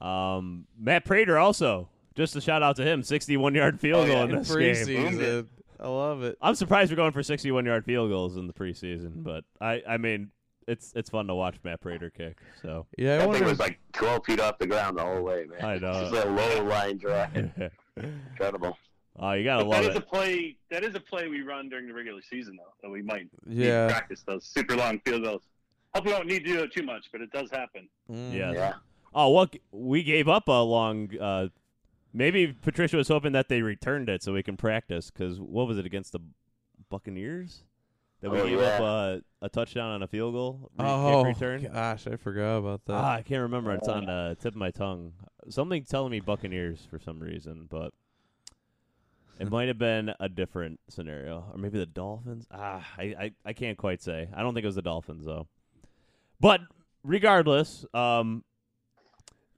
[0.01, 4.15] Um, Matt Prater also just a shout out to him, 61 yard field Oh, goal
[4.15, 5.49] yeah, in In this game.
[5.79, 6.37] Preseason, I love it.
[6.41, 9.97] I'm surprised we're going for 61 yard field goals in the preseason, but I I
[9.97, 10.31] mean
[10.67, 12.37] it's it's fun to watch Matt Prater kick.
[12.61, 13.39] So Yeah, I that wonder.
[13.39, 15.65] thing was like 12 feet off the ground the whole way, man.
[15.65, 15.93] I know.
[16.09, 17.35] Just a low line drive.
[17.97, 18.77] Incredible.
[19.17, 20.55] oh, you gotta But love that is a play.
[20.69, 22.73] That is a play we run during the regular season, though.
[22.83, 23.87] That we might need yeah.
[23.87, 25.41] practice those super long field goals.
[25.95, 27.89] Hope we don't need to do it too much, but it does happen.
[28.11, 28.33] Mm.
[28.33, 28.51] Yeah.
[28.51, 28.73] Yeah.
[29.13, 31.09] Oh, what we gave up a long.
[31.19, 31.47] Uh,
[32.13, 35.09] maybe Patricia was hoping that they returned it so we can practice.
[35.11, 36.19] Because what was it against the
[36.89, 37.63] Buccaneers?
[38.21, 38.65] That we Oh, gave yeah.
[38.67, 41.63] up a, a touchdown on a field goal re- Oh return.
[41.71, 42.93] gosh, I forgot about that.
[42.93, 43.71] Ah, I can't remember.
[43.73, 45.13] It's on the tip of my tongue.
[45.47, 47.93] Something telling me Buccaneers for some reason, but
[49.39, 52.45] it might have been a different scenario, or maybe the Dolphins.
[52.51, 54.27] Ah, I, I, I can't quite say.
[54.35, 55.47] I don't think it was the Dolphins though.
[56.41, 56.59] But
[57.05, 58.43] regardless, um,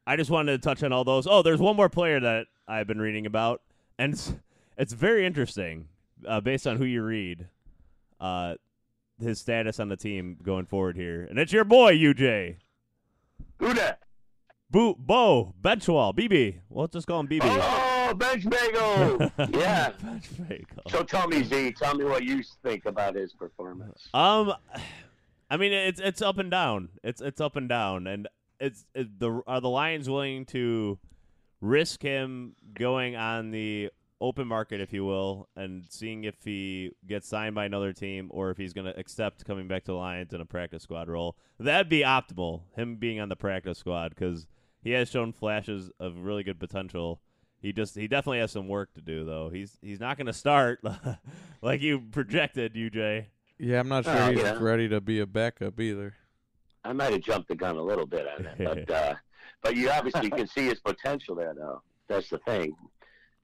[0.05, 1.27] I just wanted to touch on all those.
[1.27, 3.61] Oh, there's one more player that I've been reading about,
[3.99, 4.33] and it's,
[4.77, 5.87] it's very interesting
[6.27, 7.47] uh, based on who you read.
[8.19, 8.55] Uh,
[9.19, 12.57] his status on the team going forward here, and it's your boy UJ.
[13.59, 13.99] Who that?
[14.71, 16.61] Boo, Bo, Benzschawel, BB.
[16.69, 17.41] Well, let's just call him BB.
[17.43, 19.31] Oh, Bench Bagel.
[19.59, 19.91] yeah.
[20.01, 20.65] Benzschawel.
[20.89, 24.07] So tell me, Z, tell me what you think about his performance.
[24.13, 24.53] Um,
[25.49, 26.89] I mean, it's it's up and down.
[27.03, 28.29] It's it's up and down, and
[28.61, 30.97] it's it, the are the Lions willing to
[31.59, 37.27] risk him going on the open market, if you will, and seeing if he gets
[37.27, 40.31] signed by another team or if he's going to accept coming back to the Lions
[40.33, 41.35] in a practice squad role.
[41.59, 42.61] That'd be optimal.
[42.75, 44.45] Him being on the practice squad because
[44.83, 47.19] he has shown flashes of really good potential.
[47.61, 49.49] He just he definitely has some work to do though.
[49.49, 50.83] He's he's not going to start
[51.61, 53.25] like you projected, UJ.
[53.59, 54.57] yeah, I'm not sure Oh, he's yeah.
[54.59, 56.15] ready to be a backup either.
[56.83, 59.13] I might have jumped the gun a little bit on that, but uh,
[59.61, 61.81] but you obviously can see his potential there, though.
[62.07, 62.75] That's the thing.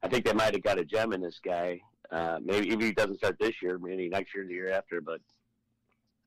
[0.04, 1.82] I think they might have got a gem in this guy.
[2.12, 5.02] Uh, maybe if he doesn't start this year, maybe next year, or the year after.
[5.02, 5.22] But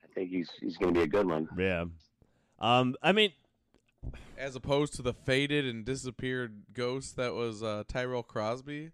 [0.05, 1.49] I think he's he's going to be a good one.
[1.59, 1.85] Yeah.
[2.59, 3.33] Um, I mean,
[4.37, 8.90] As opposed to the faded and disappeared ghost that was uh, Tyrell Crosby.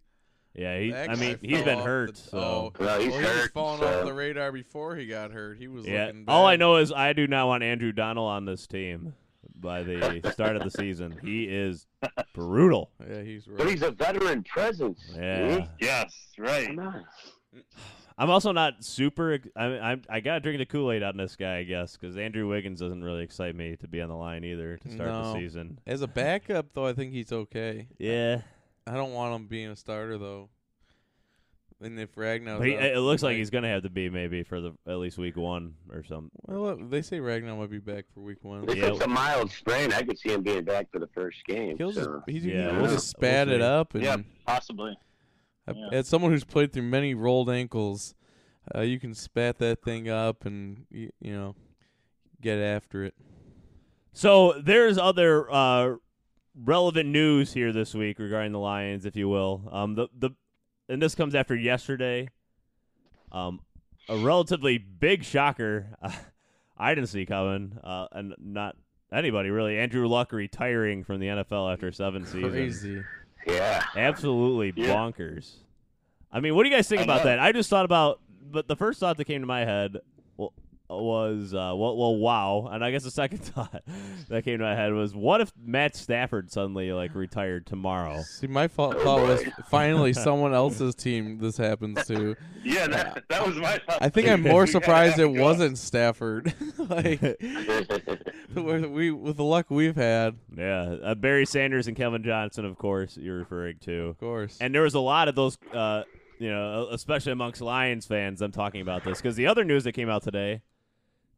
[0.56, 3.10] Yeah, he, That I mean, guy he's fell been hurt, the- so oh, Well, he's
[3.12, 5.58] well, he was falling so- off the radar before he got hurt.
[5.58, 6.06] He was yeah.
[6.06, 6.24] looking.
[6.28, 9.12] All I know is I do not want Andrew Donnal on this team
[9.54, 11.18] by the start of the season.
[11.22, 11.86] He is
[12.34, 12.90] brutal.
[13.06, 13.58] Yeah, he's right.
[13.58, 15.00] But he's a veteran presence.
[15.14, 15.56] Yeah.
[15.56, 15.70] See?
[15.80, 16.66] Yes, right.
[16.74, 17.04] Come.
[18.18, 19.34] I'm also not super.
[19.34, 22.16] ex- I I'm, I gotta drink the Kool Aid on this guy, I guess, because
[22.16, 25.22] Andrew Wiggins doesn't really excite me to be on the line either to start the
[25.22, 25.34] No.
[25.34, 25.80] season.
[25.86, 27.88] As a backup, though, I think he's okay.
[27.98, 28.40] Yeah,
[28.86, 30.48] I don't want him being a starter though.
[31.82, 34.60] And if Ragnar, but he, it looks like he's gonna have to be maybe for
[34.62, 36.30] the at least week one or something.
[36.46, 38.66] Well, look, they say Ragnar might be back for week one.
[38.68, 38.86] If Yeah.
[38.92, 41.76] it's a mild sprain, I could see him being back for the first game.
[41.76, 42.22] He'll just so.
[42.26, 43.94] he's, Yeah, he'll we'll- just spat we'll it up.
[43.94, 44.96] And Yeah, possibly.
[45.68, 45.88] I- yeah.
[45.98, 48.14] as someone who's played through many rolled ankles,
[48.74, 51.54] uh, you can spat that thing up and you, you know
[52.40, 53.14] get after it.
[54.14, 55.96] So there's other uh,
[56.64, 59.68] relevant news here this week regarding the Lions, if you will.
[59.70, 60.30] Um, the the
[60.88, 62.28] and this comes after yesterday.
[63.32, 63.60] Um,
[64.08, 65.86] a relatively big shocker.
[66.78, 68.76] I didn't see coming, uh, and not
[69.12, 69.78] anybody really.
[69.78, 72.52] Andrew Luck retiring from the NFL after seven seasons.
[72.52, 73.02] Crazy.
[73.46, 73.82] Yeah.
[73.96, 74.94] Absolutely Yeah.
[74.94, 75.54] bonkers.
[76.32, 77.30] I mean, what do you guys think I about know.
[77.30, 77.38] that?
[77.38, 80.00] I just thought about, but the first thought that came to my head wa-
[80.88, 82.68] was, uh, well, well, wow.
[82.70, 83.82] And I guess the second thought
[84.28, 88.22] that came to my head was, what if Matt Stafford suddenly like retired tomorrow?
[88.22, 92.36] See, my thought, thought was finally someone else's team this happens to.
[92.64, 93.98] Yeah, that, that was my thought.
[94.00, 96.54] I think I'm more surprised it wasn't Stafford.
[96.78, 97.20] like
[98.54, 102.76] with- we with the luck we've had, Yeah, uh, Barry Sanders and Calvin Johnson, of
[102.78, 104.06] course, you're referring to.
[104.06, 104.58] of course.
[104.60, 106.02] And there was a lot of those, uh,
[106.38, 108.42] you know, especially amongst Lions fans.
[108.42, 110.62] I'm talking about this because the other news that came out today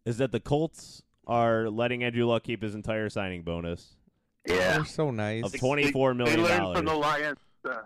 [0.04, 3.94] is that the Colts are letting Andrew Luck keep his entire signing bonus
[4.46, 4.74] yeah.
[4.76, 5.44] They're so nice.
[5.44, 6.98] of twenty-four They learned from the dollars.
[7.20, 7.38] Lions.
[7.68, 7.76] Uh,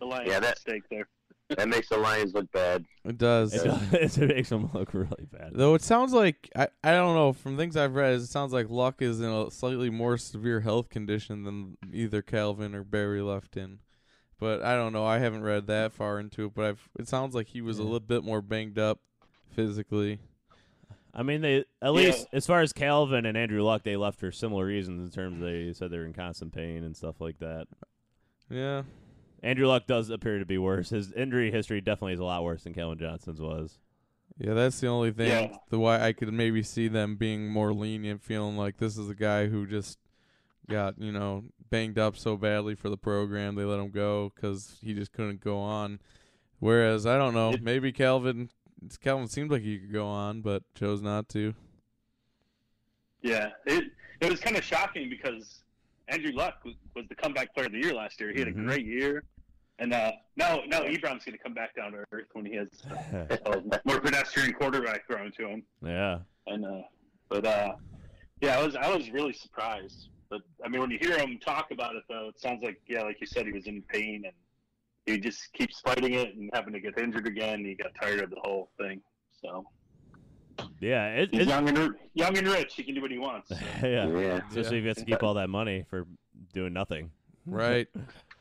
[0.00, 1.08] the Lions Yeah, that- mistake there.
[1.50, 2.84] That makes the Lions look bad.
[3.04, 3.52] It does.
[3.54, 5.50] It, does, it makes him look really bad.
[5.52, 8.70] Though it sounds like I, I don't know from things I've read, it sounds like
[8.70, 13.56] Luck is in a slightly more severe health condition than either Calvin or Barry left
[13.58, 13.80] in.
[14.40, 15.04] but I don't know.
[15.04, 17.82] I haven't read that far into it, but I've, it sounds like he was a
[17.82, 17.84] Yeah.
[17.86, 19.00] little bit more banged up
[19.54, 20.20] physically.
[21.14, 24.32] I mean, they at least as far as Calvin and Andrew Luck, they left for
[24.32, 27.66] similar reasons in terms they said they were in constant pain and stuff like that.
[28.48, 28.82] Yeah.
[29.42, 30.90] Andrew Luck does appear to be worse.
[30.90, 33.78] His injury history definitely is a lot worse than Calvin Johnson's was.
[34.38, 35.50] Yeah, that's the only thing.
[35.50, 35.56] Yeah.
[35.68, 39.14] The why I could maybe see them being more lenient, feeling like this is a
[39.14, 39.98] guy who just
[40.70, 44.78] got you know banged up so badly for the program they let him go because
[44.80, 45.98] he just couldn't go on.
[46.60, 48.48] Whereas I don't know, maybe Calvin
[49.00, 51.54] Calvin seemed like he could go on, but chose not to.
[53.22, 53.84] Yeah, it
[54.20, 55.62] it was kind of shocking because
[56.08, 58.32] Andrew Luck was, was the comeback player of the year last year.
[58.32, 58.62] He had Mhm.
[58.62, 59.24] a great year,
[59.78, 62.68] and uh, now now Ebron's going to come back down to earth when he has
[62.90, 65.62] uh, a more pedestrian quarterback thrown to him.
[65.84, 66.18] yeah.
[66.48, 66.82] And uh,
[67.28, 67.72] but uh,
[68.40, 70.08] yeah, I was I was really surprised.
[70.28, 73.02] But I mean, when you hear him talk about it, though, it sounds like yeah,
[73.02, 74.34] like you said, he was in pain and
[75.06, 77.64] he just keeps fighting it and having to get injured again.
[77.64, 79.00] He got tired of the whole thing.
[79.40, 79.64] So
[80.80, 82.74] Yeah, it, he's it, young and young and rich.
[82.74, 83.48] He can do what he wants.
[83.48, 83.56] So.
[83.82, 84.06] yeah.
[84.08, 84.40] Yeah.
[84.48, 86.06] Especially if he has to keep all that money for
[86.52, 87.10] doing nothing.
[87.46, 87.88] Right.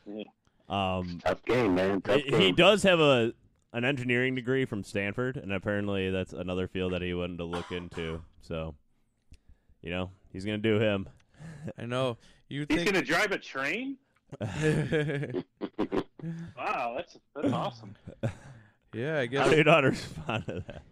[0.69, 1.99] Um, Tough game, man.
[1.99, 2.39] Tough he- game.
[2.39, 3.33] he does have a
[3.73, 7.73] an engineering degree from Stanford, and apparently that's another field that he wanted to look
[7.73, 8.21] into.
[8.41, 8.73] So,
[9.81, 11.09] you know, he's gonna do him.
[11.77, 12.17] I know.
[12.47, 13.97] You He's think going to drive a train.
[16.55, 17.95] Wow, that's that's awesome.
[18.93, 20.83] Yeah, I How guess do you not respond to that?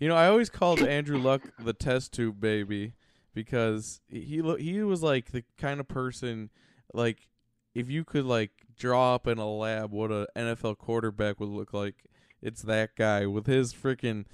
[0.00, 2.94] You know, I always called Andrew Luck the test tube baby
[3.32, 6.50] because he lo- he was like the kind of person
[6.92, 7.28] like
[7.74, 11.72] if you could like draw up in a lab what a NFL quarterback would look
[11.72, 12.06] like,
[12.42, 14.24] it's that guy with his freaking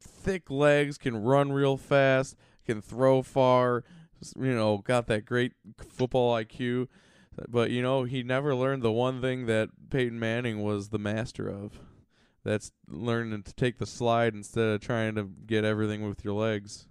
[0.00, 3.84] thick legs, can run real fast, can throw far, s-
[4.36, 5.52] you know, got that great
[5.88, 6.88] football IQ.
[7.48, 11.48] But you know, he never learned the one thing that Peyton Manning was the master
[11.48, 11.78] of.
[12.44, 16.88] That's learning to take the slide instead of trying to get everything with your legs.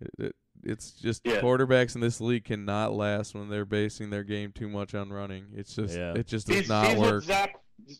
[0.00, 1.40] It, it, it's just Yeah.
[1.40, 5.46] quarterbacks in this league cannot last when they're basing their game too much on running.
[5.54, 6.12] It's just Yeah.
[6.14, 7.24] it just does He's, not he's what work.
[7.24, 7.54] Zach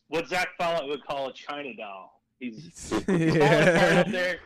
[0.08, 2.17] what Zach Follett would call a China doll.
[2.40, 4.02] He's falling yeah.
[4.06, 4.38] up there.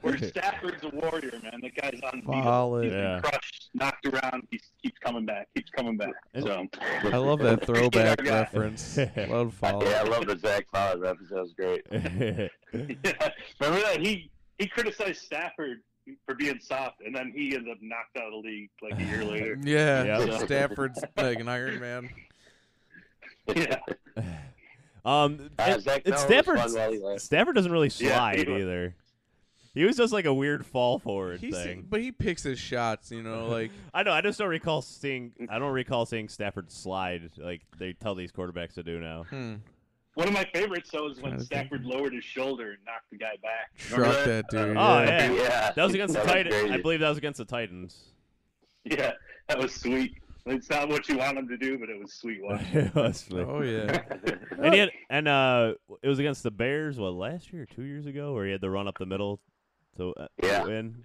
[0.00, 1.60] Where Stafford's a warrior, man.
[1.62, 2.84] The guy's on Follett.
[2.84, 3.20] He's Yeah.
[3.22, 4.46] crushed, knocked around.
[4.50, 5.48] He keeps coming back.
[5.54, 6.12] Keeps coming back.
[6.40, 6.66] So
[7.04, 8.40] I love that throwback Yeah.
[8.40, 8.98] reference.
[9.28, 9.84] Love follow.
[9.86, 11.30] Yeah, I love the Zach Follett reference.
[11.30, 11.82] That was great.
[11.92, 12.48] yeah.
[13.60, 15.80] remember that he he criticized Stafford
[16.26, 19.04] for being soft, and then he ended up knocked out of the league like a
[19.04, 19.58] year later.
[19.62, 20.38] Yeah, Yeah.
[20.38, 22.08] Stafford's like an Iron Man.
[23.54, 23.78] yeah.
[25.04, 26.58] Um, Uh, it- it's Stafford.
[26.58, 27.20] fun while he left.
[27.22, 28.94] Stafford doesn't really Yeah, slide he either.
[29.74, 31.84] He was just like a weird fall forward He's, thing.
[31.90, 33.10] but he picks his shots.
[33.10, 34.12] You know, like I know.
[34.12, 35.32] I just don't recall seeing.
[35.50, 39.24] I don't recall seeing Stafford slide like they tell these quarterbacks to do now.
[39.24, 39.54] hmm,
[40.14, 41.46] One of my favorites though is when Trying think.
[41.46, 43.72] Stafford lowered his shoulder and knocked the guy back.
[43.90, 44.76] Remember truck that dude.
[44.76, 45.32] Oh, yeah.
[45.32, 45.32] yeah.
[45.42, 45.72] yeah.
[45.74, 46.70] That was against the That was Titans.
[46.70, 47.98] I believe that was against the Titans.
[48.84, 49.12] Yeah,
[49.48, 50.18] that was sweet.
[50.46, 52.76] It's not what you want him to do, but it was sweet watching.
[52.76, 53.42] It was funny.
[53.42, 54.02] Oh yeah.
[54.58, 56.98] And he had, and uh, it was against the Bears.
[56.98, 59.40] What last year, or two years ago, where he had to run up the middle
[59.96, 60.64] to uh, Yeah.
[60.64, 61.04] win,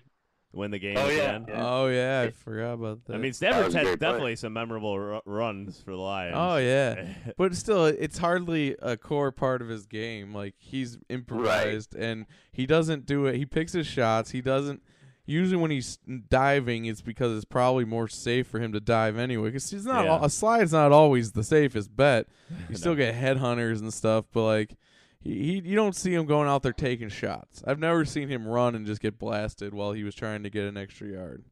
[0.51, 0.97] win the game.
[0.97, 1.33] Oh, at the yeah.
[1.35, 1.49] end.
[1.53, 3.13] Oh yeah, I forgot about that.
[3.13, 4.07] I mean, That Stafford's was a had great play.
[4.09, 6.35] definitely some memorable ru- runs for the Lions.
[6.37, 7.05] oh yeah,
[7.37, 10.33] but still, it's hardly a core part of his game.
[10.33, 13.35] Like he's improvised, and he doesn't do it.
[13.37, 14.31] He picks his shots.
[14.31, 14.83] He doesn't.
[15.29, 15.97] Usually, when he's
[16.29, 19.49] diving, it's because it's probably more safe for him to dive anyway.
[19.49, 20.15] Because he's not Yeah.
[20.15, 22.27] al- a slide's not always the safest bet.
[22.69, 24.75] You still get headhunters and stuff, but like.
[25.21, 27.61] He, he, you don't see him going out there taking shots.
[27.67, 30.63] I've never seen him run and just get blasted while he was trying to get
[30.63, 31.43] an extra yard.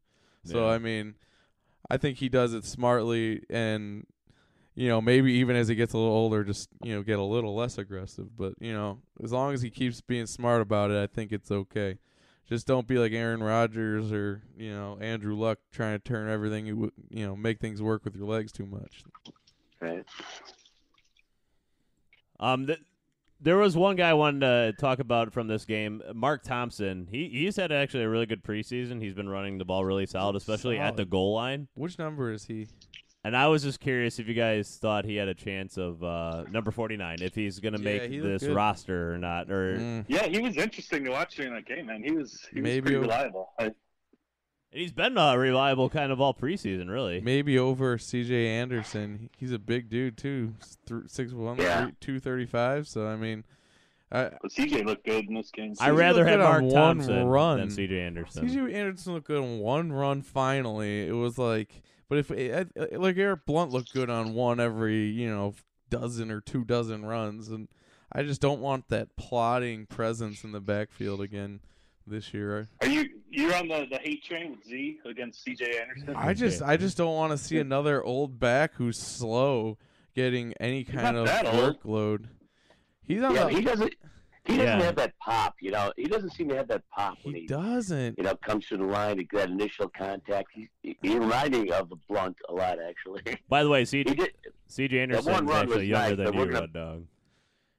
[0.45, 0.71] So Yeah.
[0.71, 1.15] I mean,
[1.89, 4.05] I think he does it smartly, and
[4.73, 7.23] you know maybe even as he gets a little older, just you know get a
[7.23, 8.37] little less aggressive.
[8.37, 11.51] But you know, as long as he keeps being smart about it, I think it's
[11.51, 11.97] okay.
[12.47, 16.65] Just don't be like Aaron Rodgers or you know Andrew Luck trying to turn everything
[16.65, 19.03] you you know make things work with your legs too much.
[19.81, 20.05] Right.
[22.39, 22.79] Um, th-
[23.39, 27.07] there was one guy I wanted to talk about from this game, Mark Thompson.
[27.11, 29.01] He he's had actually a really good preseason.
[29.01, 31.67] He's been running the ball really solid, especially at the goal line.
[31.75, 32.67] Which number is he?
[33.27, 36.45] And I was just curious if you guys thought he had a chance of uh,
[36.49, 38.55] number forty nine, if he's going to Yeah, make he this good.
[38.55, 39.51] roster or not.
[39.51, 40.05] Or Mm.
[40.07, 42.01] Yeah, he was interesting to watch during that game, man.
[42.03, 43.49] He was he was Maybe pretty a- reliable.
[43.59, 43.71] I,
[44.71, 47.19] he's been uh, reliable kind of all preseason, really.
[47.19, 48.47] Maybe over C.J.
[48.47, 49.29] Anderson.
[49.37, 50.53] He's a big dude too,
[50.87, 51.89] th- six one, Yeah.
[51.99, 52.87] two thirty five.
[52.87, 53.43] So I mean,
[54.09, 55.73] I, CJ looked good in this game.
[55.81, 57.59] I CJ rather have good on Mark one run.
[57.59, 57.99] than C.J.
[57.99, 58.47] Anderson.
[58.47, 60.21] CJ Anderson looked good on one run.
[60.21, 64.59] Finally, it was like, But if eh, eh, like Eric Blount looked good on one
[64.59, 65.55] every you know
[65.89, 67.67] dozen or two dozen runs, and
[68.11, 71.59] I just don't want that plotting presence in the backfield again
[72.05, 72.69] this year.
[72.81, 76.15] Are you you're on the, the hate train with Z against CJ Anderson?
[76.15, 79.77] I just I just don't want to see another old back who's slow
[80.15, 82.27] getting any kind of workload.
[83.03, 83.93] He's on Yeah, the he doesn't.
[84.47, 84.85] He doesn't Yeah.
[84.85, 85.55] have that pop.
[85.61, 88.17] You know, he doesn't seem to have that pop when he he, doesn't.
[88.17, 89.19] you know, comes to the line.
[89.19, 90.47] He that initial contact.
[90.53, 93.21] He, he, he reminded me of the Blount a lot, actually.
[93.49, 94.33] By the way, he CJ, did.
[94.69, 97.05] CJ one Anderson's run actually younger nice, than you, we're gonna- Rud Dog.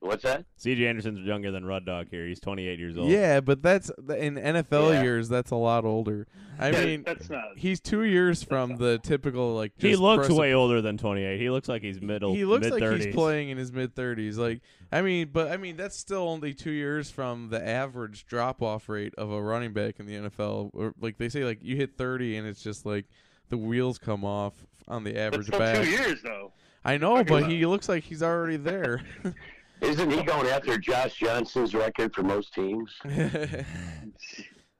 [0.00, 0.44] What's that?
[0.60, 2.24] CJ Anderson's younger than Rud Dog here.
[2.26, 3.10] He's 28 years old.
[3.10, 5.02] Yeah, but that's in NFL Yeah.
[5.02, 5.28] years.
[5.28, 6.28] That's a lot older.
[6.60, 7.56] I mean, that's not.
[7.56, 9.72] he's two years from the typical like.
[9.76, 11.40] he looks press- way older than 28.
[11.40, 12.32] He looks like he's middle.
[12.32, 12.90] He looks mid-30s.
[12.92, 14.38] like he's playing in his mid thirties.
[14.38, 14.60] Like
[14.92, 18.88] I mean, but I mean that's still only two years from the average drop off
[18.88, 20.70] rate of a running back in the NFL.
[20.74, 23.06] Or like they say, like you hit thirty and it's just like
[23.48, 24.54] the wheels come off
[24.86, 25.82] on the average still back.
[25.84, 26.52] two years though.
[26.84, 29.02] I know, but about- he looks like he's already there.
[29.80, 32.90] Isn't he going after Josh Johnson's record for most teams?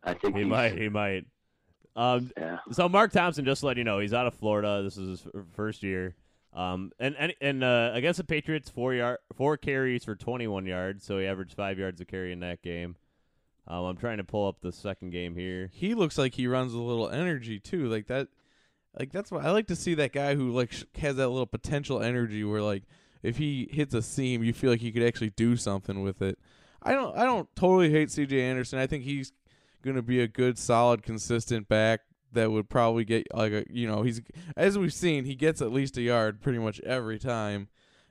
[0.04, 0.76] I think He might.
[0.78, 1.24] He might.
[1.96, 2.58] Um, Yeah.
[2.72, 4.82] so Mark Thompson, just to let you know, he's out of Florida.
[4.82, 6.14] This is his first year.
[6.54, 11.04] Um, and and, and uh, against the Patriots, four yard, four carries for 21 yards.
[11.04, 12.96] So he averaged five yards a carry in that game.
[13.66, 15.70] Um, I'm trying to pull up the second game here.
[15.74, 17.86] he looks like he runs with a little energy too.
[17.88, 18.28] Like that,
[18.98, 19.92] like that's what I like to see.
[19.94, 22.84] That guy who like sh- has that little potential energy where like
[23.22, 26.38] if he hits a seam, you feel like he could actually do something with it.
[26.82, 27.16] I don't.
[27.16, 28.40] I don't totally hate C.J.
[28.40, 28.78] Anderson.
[28.78, 29.32] I think he's
[29.82, 32.00] gonna be a good, solid, consistent back
[32.32, 34.20] that would probably get like a you know he's
[34.56, 37.68] as we've seen he gets at least a yard pretty much every time.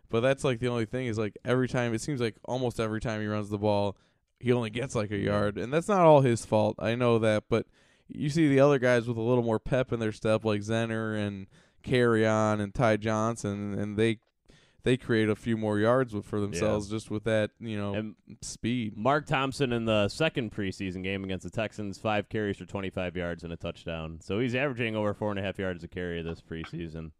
[0.09, 3.01] But that's like the only thing is like every time it seems like almost every
[3.01, 3.97] time he runs the ball,
[4.39, 6.75] he only gets like a yard, and that's not all his fault.
[6.79, 7.67] I know that, but
[8.07, 11.17] you see the other guys with a little more pep in their step, like Zenner
[11.17, 11.47] and
[11.83, 14.19] Kerryon and Ty Johnson, and they
[14.83, 18.15] they create a few more yards with, for themselves just with that you know And
[18.41, 18.95] speed.
[18.95, 23.43] Mark Thompson in the second preseason game against the Texans, five carries for 25 yards
[23.43, 24.19] and a touchdown.
[24.21, 27.11] So he's averaging over four and a half yards a carry this preseason,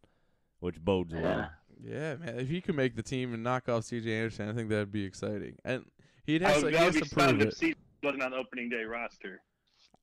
[0.59, 1.23] which bodes well.
[1.23, 1.47] Yeah.
[1.79, 4.11] Yeah, man, if he could make the team and knock off C.J.
[4.11, 5.57] Anderson, I think that'd be exciting.
[5.63, 5.85] And
[6.25, 7.57] he'd have, to, he I has would be to prove stunned if it.
[7.57, 9.41] C wasn't on the opening day roster.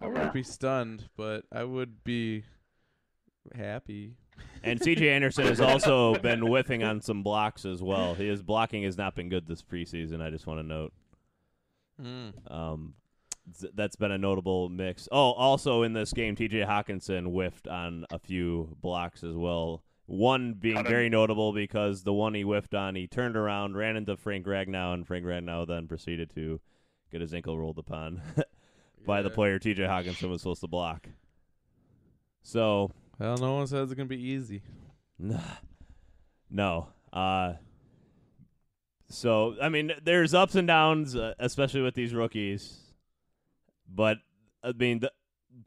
[0.00, 2.44] I wouldn't be stunned, but I would be
[3.56, 4.14] happy.
[4.62, 5.10] And C.J.
[5.10, 8.14] Anderson has also been whiffing on some blocks as well.
[8.14, 10.22] His blocking has not been good this preseason.
[10.22, 10.92] I just want to note.
[12.02, 12.50] Mm.
[12.50, 12.94] Um,
[13.54, 15.08] z- that's been a notable mix.
[15.12, 16.60] Oh, also in this game, T.J.
[16.60, 19.82] Hockenson whiffed on a few blocks as well.
[20.06, 24.16] One being very notable because the one he whiffed on, he turned around, ran into
[24.16, 26.60] Frank Ragnow, and Frank Ragnow then proceeded to
[27.10, 28.20] get his ankle rolled upon
[29.06, 29.82] by the player T.J.
[29.84, 31.08] Hockenson was supposed to block.
[32.42, 34.62] So Well, no one says it's gonna be easy.
[36.50, 36.88] no.
[37.12, 37.54] Uh,
[39.08, 42.78] so I mean, there's ups and downs, uh, especially with these rookies.
[43.88, 44.18] But
[44.62, 45.12] I mean, the,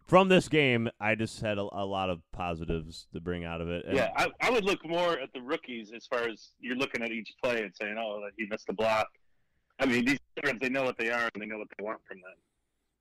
[0.07, 3.69] from this game, I just had a, a lot of positives to bring out of
[3.69, 3.86] it.
[3.86, 7.01] And Yeah, I, I would look more at the rookies as far as you're looking
[7.01, 9.07] at each play and saying, "Oh, he missed the block."
[9.79, 11.99] I mean, these veterans they know what they are and they know what they want
[12.07, 12.33] from them.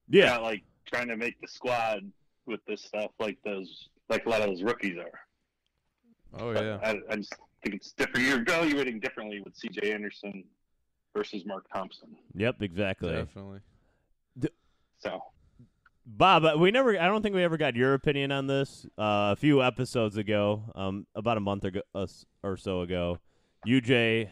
[0.09, 2.01] They're yeah, not like trying to make the squad
[2.47, 6.41] with this stuff like those, like a lot of those rookies are.
[6.41, 6.79] Oh But yeah.
[6.83, 8.27] I, I just think it's different.
[8.27, 9.93] You're evaluating differently with C.J.
[9.93, 10.45] Anderson
[11.15, 12.09] versus Mark Thompson.
[12.35, 13.13] yep, exactly.
[13.13, 13.61] Definitely.
[14.99, 15.21] So
[16.07, 16.99] Bob, uh, we never.
[16.99, 18.87] I don't think we ever got your opinion on this.
[18.97, 22.07] Uh, a few episodes ago, um, about a month ago uh,
[22.45, 23.19] or so ago,
[23.67, 24.29] UJ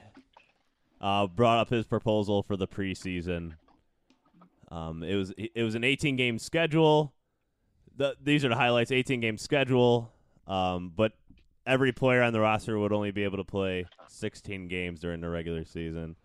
[1.01, 3.55] uh, brought up his proposal for the preseason.
[4.71, 7.13] Um, it was it was an 18 game schedule.
[7.97, 10.13] The, these are the highlights: 18 game schedule.
[10.47, 11.13] Um, but
[11.67, 15.29] every player on the roster would only be able to play 16 games during the
[15.31, 16.17] regular season.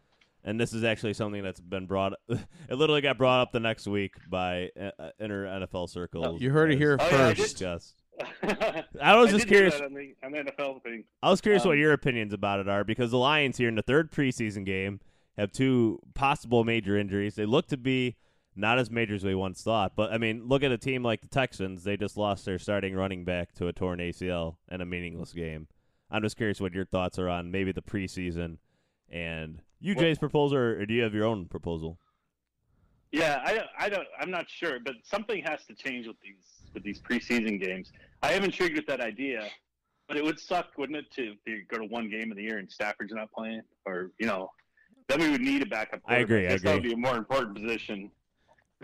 [0.43, 2.13] And this is actually something that's been brought.
[2.29, 6.41] it literally got brought up the next week by uh, inner NFL circles.
[6.41, 7.37] You heard it here Oh, yeah, I did.
[7.37, 7.57] first.
[7.57, 7.95] discussed.
[8.43, 9.75] I I was just curious.
[9.75, 11.03] that on the, on the NFL thing.
[11.23, 13.75] I was curious what Um, your opinions about it are because the Lions here in
[13.75, 14.99] the third preseason game
[15.37, 17.35] have two possible major injuries.
[17.35, 18.17] They look to be
[18.55, 21.21] not as major as we once thought, but I mean, look at a team like
[21.21, 21.83] the Texans.
[21.83, 25.67] They just lost their starting running back to a torn ACL in a meaningless game.
[26.11, 28.57] I'm just curious what your thoughts are on maybe the preseason
[29.09, 31.99] and UJ's proposal, or do you have your own proposal?
[33.11, 34.07] Yeah, I, don't- I don't.
[34.19, 37.91] I'm not sure, but something has to change with these with these preseason games.
[38.21, 39.47] I am intrigued with that idea,
[40.07, 42.59] but it would suck, wouldn't it, to, to go to one game of the year
[42.59, 44.51] and Stafford's not playing, or you know,
[45.07, 46.01] then we would need a backup.
[46.05, 46.51] I agree, I quarterback.
[46.51, 48.11] guess That would be a more important position.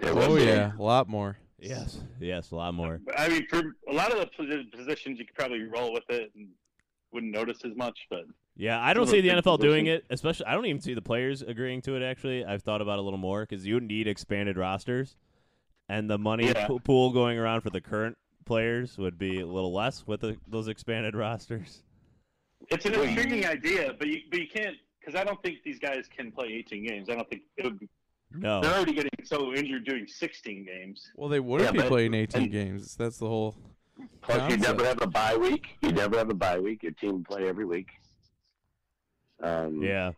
[0.01, 1.37] Yeah, Oh yeah, a lot more.
[1.59, 2.99] Yes, yes, a lot more.
[3.17, 6.49] I mean, for a lot of the positions, you could probably roll with it and
[7.11, 7.97] wouldn't notice as much.
[8.09, 8.25] But
[8.55, 10.05] Yeah, I don't see the the NFL doing it.
[10.09, 12.03] Especially, I don't even see the players agreeing to it.
[12.03, 15.15] Actually, I've thought about it a little more because you need expanded rosters,
[15.87, 16.67] and the money Yeah.
[16.83, 20.67] pool going around for the current players would be a little less with the, those
[20.67, 21.81] expanded rosters.
[22.69, 23.93] it's an intriguing idea.
[23.97, 27.09] But you, but you can't because I don't think these guys can play 18 games.
[27.09, 27.87] I don't think it would be,
[28.37, 31.11] No, they're already getting so injured doing 16 games.
[31.15, 32.95] Well, they wouldn't Yeah, be but- playing 18 and- games.
[32.95, 33.55] That's the whole.
[34.21, 35.77] Plus, you never have a bye week.
[35.81, 36.83] You never have a bye week.
[36.83, 37.87] Your team play every week.
[39.41, 40.11] Um, yeah.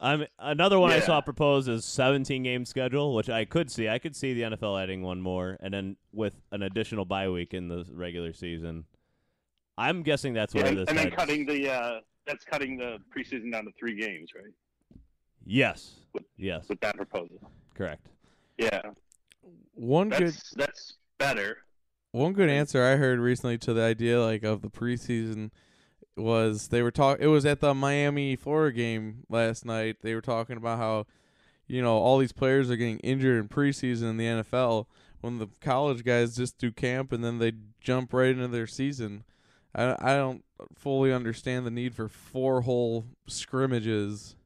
[0.00, 3.88] I'm another one I saw proposed is 17 game schedule, which I could see.
[3.88, 7.54] I could see the NFL adding one more, and then with an additional bye week
[7.54, 8.84] in the regular season.
[9.78, 11.16] I'm guessing that's Yeah, where and, this and then heads.
[11.16, 14.52] cutting the uh, that's cutting the preseason down to three games, right?
[15.46, 15.94] Yes,
[16.36, 17.50] yes, With that proposal.
[17.74, 18.08] Correct.
[18.58, 18.80] Yeah,
[19.74, 21.58] One good that's that's better.
[22.12, 25.50] One good answer I heard recently to the idea like of the preseason
[26.16, 27.18] was they were talk.
[27.20, 29.96] It was at the Miami Florida game last night.
[30.02, 31.06] They were talking about how
[31.66, 34.86] you know all these players are getting injured in preseason in the NFL
[35.20, 39.24] when the college guys just do camp and then they jump right into their season.
[39.74, 40.44] I I don't
[40.76, 44.36] fully understand the need for four whole scrimmages,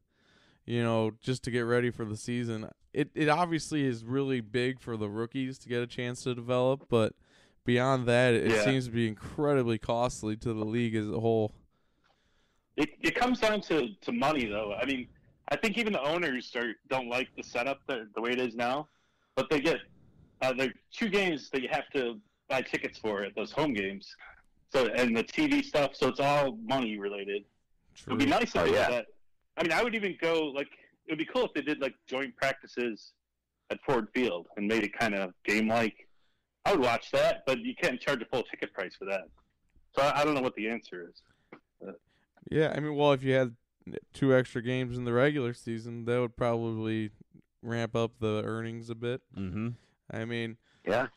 [0.65, 2.69] you know, just to get ready for the season.
[2.93, 6.85] It it obviously is really big for the rookies to get a chance to develop,
[6.89, 7.13] but
[7.65, 8.63] beyond that, it, Yeah.
[8.63, 11.53] seems to be incredibly costly to the league as a whole.
[12.75, 14.73] It it comes down to, to money though.
[14.73, 15.07] I mean,
[15.49, 18.55] I think even the owners are, don't like the setup the, the way it is
[18.55, 18.87] now,
[19.35, 19.77] but they get
[20.41, 23.73] uh, there are two games that you have to buy tickets for at those home
[23.73, 24.15] games.
[24.71, 27.43] So and the TV stuff, so it's all money related.
[27.95, 28.89] It would be nice if Oh, yeah.
[28.89, 29.05] that.
[29.57, 30.69] I mean, I would even go like
[31.07, 33.13] it would be cool if they did like joint practices
[33.69, 36.07] at Ford Field and made it kind of game like.
[36.65, 39.21] I would watch that, but you can't charge a full ticket price for that.
[39.95, 41.21] So I, I don't know what the answer is.
[42.51, 43.55] Yeah, I mean, well, if you had
[44.13, 47.11] two extra games in the regular season, that would probably
[47.61, 49.21] ramp up the earnings a bit.
[49.37, 49.69] Mm-hmm.
[50.11, 51.07] I mean, Yeah.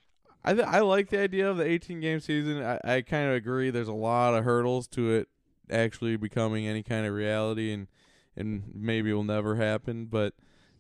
[0.43, 2.63] I th- I like the idea of the 18 game season.
[2.63, 3.71] I, I kind of agree.
[3.71, 5.29] There's a lot of hurdles to it
[5.71, 7.89] actually becoming any kind of reality, and
[8.41, 10.07] and maybe it will never happen.
[10.07, 10.35] But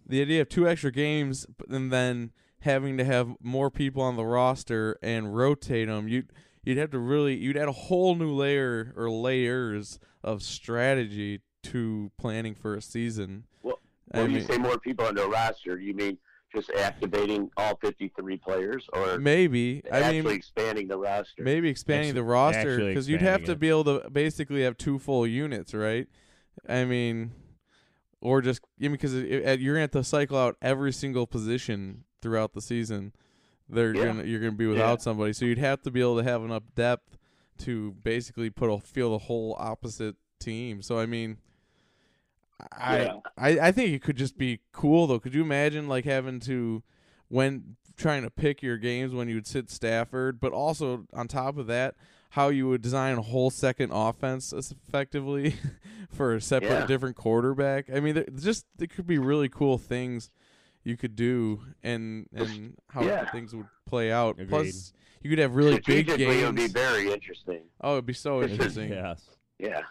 [0.06, 4.24] the idea of two extra games and then having to have more people on the
[4.24, 6.24] roster and rotate them, you
[6.64, 12.10] you'd have to really you'd add a whole new layer or layers of strategy to
[12.18, 13.44] planning for a season.
[13.62, 13.78] Well,
[14.12, 16.18] I When you say more people on the roster, you mean
[16.54, 21.44] just activating all 53 players, or Maybe I actually mean expanding the roster?
[21.44, 23.60] Maybe expanding Actu- the roster because you'd have expanding to it.
[23.60, 26.08] be able to basically have two full units, right?
[26.68, 27.30] I mean,
[28.20, 32.52] or just I mean, because you're gonna have to cycle out every single position throughout
[32.54, 33.12] the season.
[33.68, 34.04] They're Yeah.
[34.06, 36.64] gonna you're gonna be without somebody, so you'd have to be able to have enough
[36.74, 37.16] depth
[37.58, 40.82] to basically put a feel the whole opposite team.
[40.82, 41.38] So I mean.
[42.72, 43.16] I, Yeah.
[43.38, 45.18] I I think it could just be cool though.
[45.18, 46.82] Could you imagine like having to
[47.28, 51.56] when trying to pick your games when you would sit Stafford, but also on top
[51.58, 51.94] of that,
[52.30, 55.54] how you would design a whole second offense effectively
[56.10, 56.86] for a separate Yeah.
[56.86, 57.90] different quarterback.
[57.92, 60.30] I mean, there, just there could be really cool things
[60.82, 63.30] you could do, and and how Yeah.
[63.30, 64.36] things would play out.
[64.36, 64.48] Agreed.
[64.48, 64.92] Plus,
[65.22, 66.20] you could have really big games.
[66.20, 67.62] it would be very interesting.
[67.80, 68.90] Oh, it'd be so interesting.
[68.90, 69.28] Yes.
[69.58, 69.82] Yeah.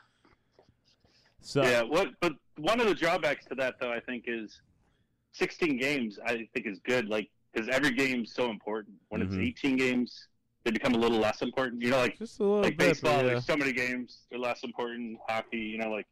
[1.41, 2.09] So Yeah, what?
[2.21, 4.61] But one of the drawbacks to that, though, I think, is
[5.33, 6.19] 16 games.
[6.25, 8.95] I think is good, like because every game's so important.
[9.09, 9.25] When Mhm.
[9.27, 10.27] it's 18 games,
[10.63, 11.81] they become a little less important.
[11.81, 12.89] You know, like Just a little like bit.
[12.89, 13.23] baseball, yeah.
[13.23, 15.17] there's so many games, they're less important.
[15.27, 16.07] Hockey, you know, like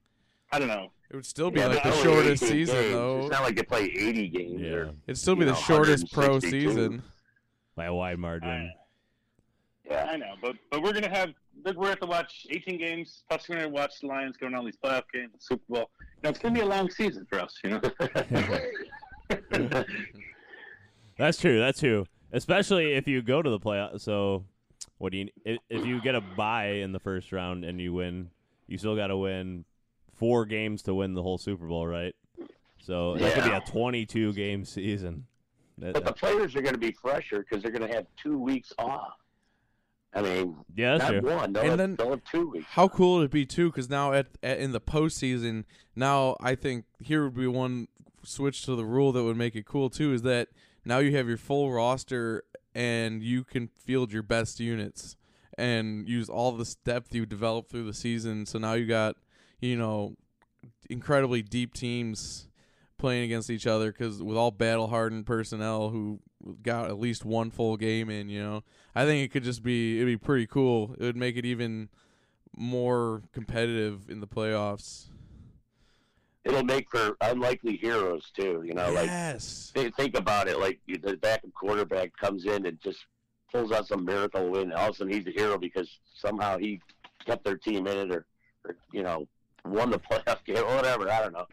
[0.52, 0.92] I don't know.
[1.10, 2.94] It would still be Yeah, like the shortest season, games.
[2.94, 3.20] though.
[3.20, 4.62] It's not like they play 80 games.
[4.62, 4.70] Yeah.
[4.72, 7.04] Or, It'd still be the know, shortest pro season.
[7.76, 8.72] by a wide margin.
[9.86, 10.06] yeah.
[10.10, 11.34] I know, but but we're gonna have
[11.66, 13.24] we're gonna have to watch 18 games.
[13.30, 15.90] Plus, we're gonna watch the Lions going on these playoff games, Super Bowl.
[16.00, 17.60] You know, it's gonna be a long season for us.
[17.64, 17.82] You know.
[21.18, 21.60] That's true.
[21.60, 22.06] That's true.
[22.32, 23.96] Especially if you go to the playoff.
[23.96, 24.46] Uh, so,
[24.98, 25.30] what do you?
[25.46, 28.30] If, if you get a bye in the first round and you win,
[28.68, 29.66] you still got to win
[30.16, 32.16] four games to win the whole Super Bowl, right?
[32.80, 35.26] So that could be a 22 game season.
[35.78, 38.38] That- But the players are going to be fresher because they're going to have two
[38.38, 39.14] weeks off.
[40.14, 41.36] I mean, yeah, that's not true.
[41.36, 41.54] one.
[41.54, 42.66] They'll, And have, then- they'll have two weeks.
[42.70, 43.68] How cool would it be too?
[43.70, 45.66] Because now at, at in the postseason,
[45.96, 47.88] now I think here would be one
[48.24, 50.14] switch to the rule that would make it cool too.
[50.14, 50.48] Is that
[50.88, 55.18] now you have your full roster and you can field your best units
[55.58, 58.46] and use all the depth you developed through the season.
[58.46, 59.18] So now you got
[59.60, 60.16] you know
[60.90, 62.48] incredibly deep teams
[62.98, 66.20] playing against each other because with all battle hardened personnel who
[66.62, 68.30] got at least one full game in.
[68.30, 68.64] You know,
[68.96, 70.96] I think it could just be it'd be pretty cool.
[70.98, 71.90] It would make it even
[72.56, 75.10] more competitive in the playoffs.
[76.48, 78.64] It'll make for unlikely heroes too.
[78.66, 80.60] You know, like yes, think, think about it.
[80.60, 83.00] Like the backup quarterback comes in and just
[83.52, 84.72] pulls out some miracle win.
[84.72, 86.80] All of a sudden, he's a hero because somehow he
[87.26, 88.26] kept their team in it, or,
[88.66, 89.28] or you know,
[89.66, 91.12] won the playoff game, or whatever.
[91.12, 91.48] I don't know.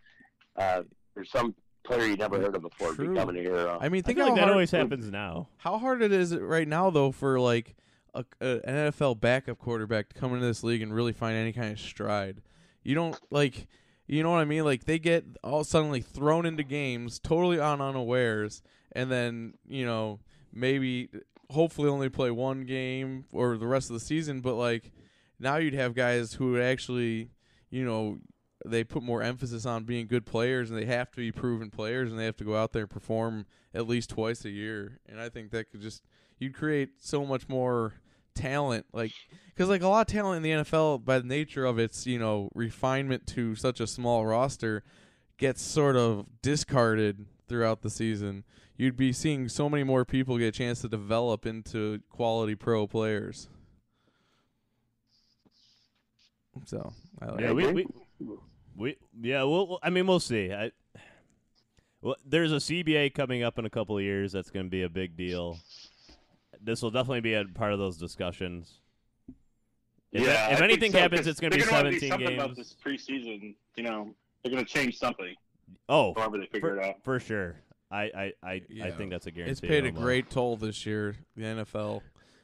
[0.57, 0.83] Uh,
[1.15, 3.13] there's some player you never heard of before True.
[3.13, 3.79] becoming a hero.
[3.81, 5.49] I mean, I think feel how like that hard, always happens now.
[5.59, 7.77] how hard it is right now though for like
[8.15, 11.53] a, a, an NFL backup quarterback to come into this league and really find any
[11.53, 12.41] kind of stride.
[12.83, 13.67] You don't like,
[14.07, 14.65] you know what I mean?
[14.65, 20.21] Like they get all suddenly thrown into games totally on unawares, and then you know
[20.53, 21.09] maybe
[21.51, 24.41] hopefully only play one game or the rest of the season.
[24.41, 24.93] But like
[25.39, 27.31] now you'd have guys who actually,
[27.71, 28.19] you know.
[28.67, 32.11] They put more emphasis on being good players, and they have to be proven players,
[32.11, 33.45] and they have to go out there and perform
[33.75, 35.01] at least twice a year.
[35.07, 36.03] And I think that could just
[36.39, 37.93] you'd create so much more
[38.35, 39.13] talent like
[39.47, 42.19] because like a lot of talent in the NFL by the nature of its you
[42.19, 44.83] know refinement to such a small roster
[45.39, 48.45] gets sort of discarded throughout the season
[48.77, 52.87] you'd be seeing so many more people get a chance to develop into quality pro
[52.87, 53.49] players
[56.65, 57.87] so I like Yeah, we, we,
[58.77, 60.53] we yeah, well, I mean, we'll see.
[60.53, 60.71] I,
[62.01, 64.33] well, there's a CBA coming up in a couple of years.
[64.33, 65.59] That's going to be a big deal.
[66.65, 68.81] This will definitely be a part of those discussions.
[70.13, 71.85] If, yeah, if I anything think so, happens, 'cause it's going to be they're gonna
[71.85, 72.59] wanna 17 something about games.
[72.59, 73.55] this preseason.
[73.77, 75.35] You know, they're going to change something.
[75.89, 77.03] Oh, However they figure for, it out.
[77.03, 77.57] for sure.
[77.91, 79.53] I, I, I, I think that's a guarantee.
[79.53, 80.03] it's paid a almost.
[80.03, 82.01] great toll this year the NFL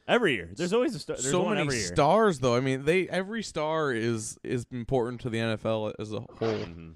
[0.07, 0.49] every year.
[0.55, 1.15] There's always a star.
[1.17, 1.87] There's so one many every year.
[1.87, 6.19] stars though i mean they every star is is important to the nfl as a
[6.21, 6.93] whole Mhm.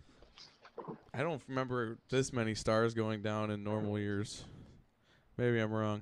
[1.13, 4.43] I don't remember this many stars going down in normal years.
[5.37, 6.01] Maybe I'm wrong.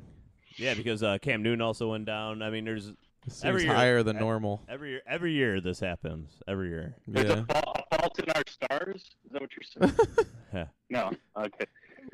[0.58, 2.42] Yeah, because uh, Cam Newton also went down.
[2.42, 2.96] I mean, there's It
[3.30, 3.74] seems Every year.
[3.74, 4.62] higher than normal.
[4.70, 5.02] every year.
[5.08, 6.40] Every year this happens.
[6.48, 6.96] Every year.
[7.08, 7.44] There's Yeah.
[7.50, 8.96] a, fa- a fault in our stars.
[9.26, 9.52] Is that what
[9.82, 9.90] you're
[10.52, 10.68] saying?
[10.90, 11.12] no.
[11.38, 11.66] Okay.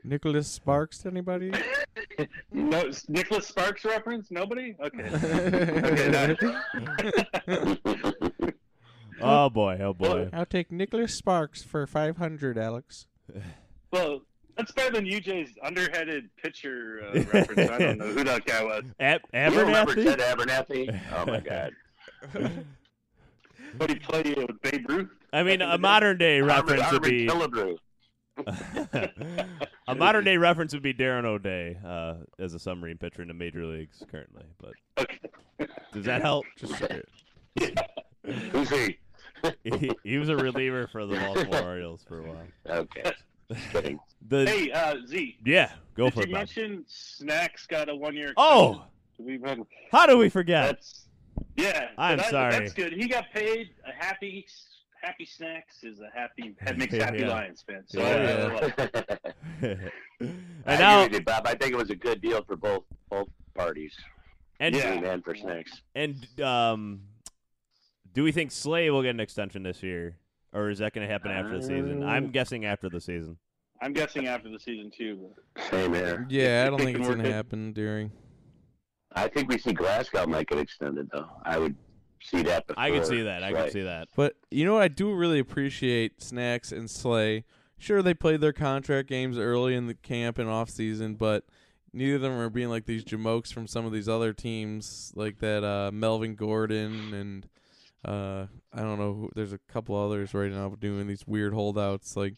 [0.04, 1.52] Nicholas Sparks, anybody?
[2.52, 4.30] No it's Nicholas Sparks reference.
[4.32, 4.76] Nobody.
[4.80, 5.04] Okay.
[5.14, 6.10] okay.
[6.12, 6.38] that-
[9.22, 9.78] Oh boy.
[9.82, 10.30] Oh boy.
[10.32, 13.08] I'll take Nicholas Sparks for 500, Alex.
[13.92, 14.22] well,
[14.60, 17.72] that's better than UJ's underheaded pitcher uh, reference.
[17.72, 20.04] I don't know who that guy was, Ab- You remember Abernathy.
[20.18, 21.02] Ted Abernathy?
[21.16, 21.72] Oh my God.
[23.78, 25.10] but he played with Babe Ruth.
[25.32, 27.78] I mean, a modern day reference Harmon, would be Killebrew.
[29.88, 33.34] a modern day reference would be Darren O'Day uh, as a submarine pitcher in the
[33.34, 34.44] major leagues currently.
[34.60, 35.20] But Okay.
[35.94, 36.46] does that help?
[38.52, 38.98] Who's he?
[39.64, 42.48] he, he was a reliever for the Baltimore Orioles for a while.
[42.80, 43.12] Okay.
[43.72, 44.00] Kidding.
[44.28, 45.38] The Hey, uh, Z.
[45.46, 46.30] yeah, go did for you it.
[46.30, 48.34] You mention Snacks got a one-year?
[48.38, 48.84] Oh.
[49.18, 50.66] We've been, how do we forget?
[50.68, 51.06] that's
[51.56, 51.88] yeah.
[51.98, 52.52] I'm that- sorry.
[52.52, 52.94] That's good.
[52.94, 53.70] He got paid.
[53.88, 54.46] A happy,
[55.02, 56.54] happy Snacks is a happy.
[56.66, 57.30] That makes happy Yeah.
[57.30, 57.86] Lions fans.
[57.90, 58.70] So Yeah.
[59.64, 59.68] uh,
[60.20, 61.48] and I now agree with you, Bob.
[61.48, 63.94] I think it was a good deal for both both parties.
[64.60, 64.94] and Yeah.
[64.96, 65.82] Team and for Snacks.
[65.96, 67.02] and um,
[68.14, 70.18] do we think Slay will get an extension this year,
[70.54, 72.04] or is that going to happen after the season?
[72.04, 73.38] Uh, I'm guessing after the season.
[73.82, 75.30] I'm guessing after the season too.
[75.70, 76.26] Same here.
[76.30, 78.12] Yeah, I don't think it's going to happen during.
[79.14, 81.30] I think we see Glasgow might get extended though.
[81.44, 81.76] I would
[82.22, 82.68] see that.
[82.68, 83.44] Before, I could see that.
[83.44, 84.10] I could see that.
[84.16, 84.84] But you know what?
[84.84, 87.46] I do really appreciate Snacks and Slay.
[87.78, 91.46] Sure, they played their contract games early in the camp and off season, but
[91.94, 95.40] neither of them are being like these jamokes from some of these other teams, like
[95.40, 97.48] that uh, Melvin Gordon and
[98.06, 99.14] uh, I don't know.
[99.14, 102.16] Who, there's a couple others right now doing these weird holdouts.
[102.16, 102.36] Like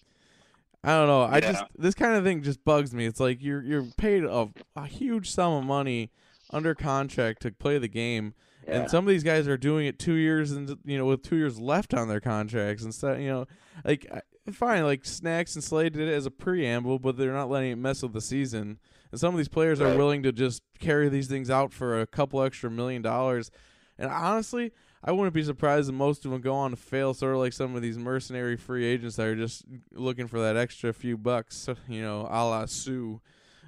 [0.83, 1.21] I don't know.
[1.23, 1.51] I Yeah.
[1.51, 3.05] just this kind of thing just bugs me.
[3.05, 6.11] It's like you're you're paid a, a huge sum of money
[6.51, 8.33] under contract to play the game.
[8.67, 8.81] Yeah.
[8.81, 11.35] And some of these guys are doing it two years and you know with two
[11.35, 13.21] years left on their contracts instead.
[13.21, 13.45] You know,
[13.85, 14.07] like
[14.51, 17.77] fine, like Snacks and Slay did it as a preamble, but they're not letting it
[17.77, 18.79] mess with the season.
[19.11, 22.07] And some of these players are willing to just carry these things out for a
[22.07, 23.51] couple extra million dollars.
[23.99, 24.71] And honestly,
[25.03, 27.53] I wouldn't be surprised if most of them go on to fail, sort of like
[27.53, 31.67] some of these mercenary free agents that are just looking for that extra few bucks.
[31.87, 33.17] You know, a la Suh.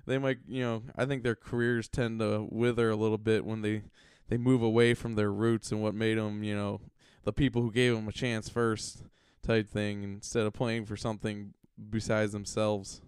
[0.05, 3.61] They might, you know, I think their careers tend to wither a little bit when
[3.61, 3.84] they
[4.29, 6.81] they move away from their roots and what made them, you know,
[7.23, 9.03] the people who gave them a chance first
[9.41, 11.53] type thing instead of playing for something
[11.89, 13.01] besides themselves.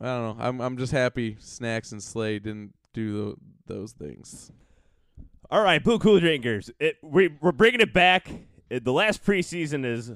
[0.00, 0.44] I don't know.
[0.44, 4.50] I'm I'm just happy Snacks and Slay didn't do tho- those things.
[5.52, 6.70] All right, Boo Cool Drinkers.
[6.80, 8.26] It, we, we're bringing it back.
[8.70, 10.10] It, the last preseason is,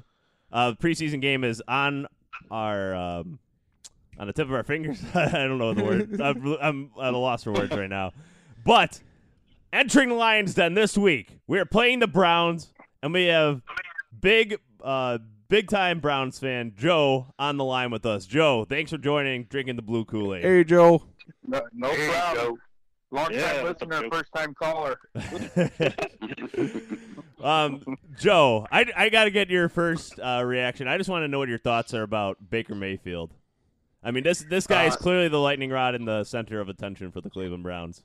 [0.51, 2.07] uh, preseason game is on
[2.51, 3.39] our um,
[4.19, 4.99] on the tip of our fingers.
[5.15, 6.21] I don't know the word.
[6.23, 8.13] I'm, I'm at a loss for words right now.
[8.65, 8.99] But
[9.75, 12.73] entering the Lions Den this week, we are playing the Browns,
[13.03, 13.61] and we have
[14.19, 15.19] big, uh,
[15.51, 18.25] big time Browns fan Joe on the line with us.
[18.25, 20.45] Joe, thanks for joining, drinking the blue Kool Aid.
[20.45, 21.03] Hey, Joe.
[21.47, 22.47] No, no There you problem.
[22.55, 22.59] go.
[23.17, 24.99] Long time Yeah, listener, first time caller.
[27.43, 27.83] um,
[28.19, 30.87] Joe, I, I got to get your first uh, reaction.
[30.87, 33.33] I just want to know what your thoughts are about Baker Mayfield.
[34.05, 36.69] I mean, this this guy is Uh, clearly the lightning rod in the center of
[36.69, 38.03] attention for the Cleveland Browns.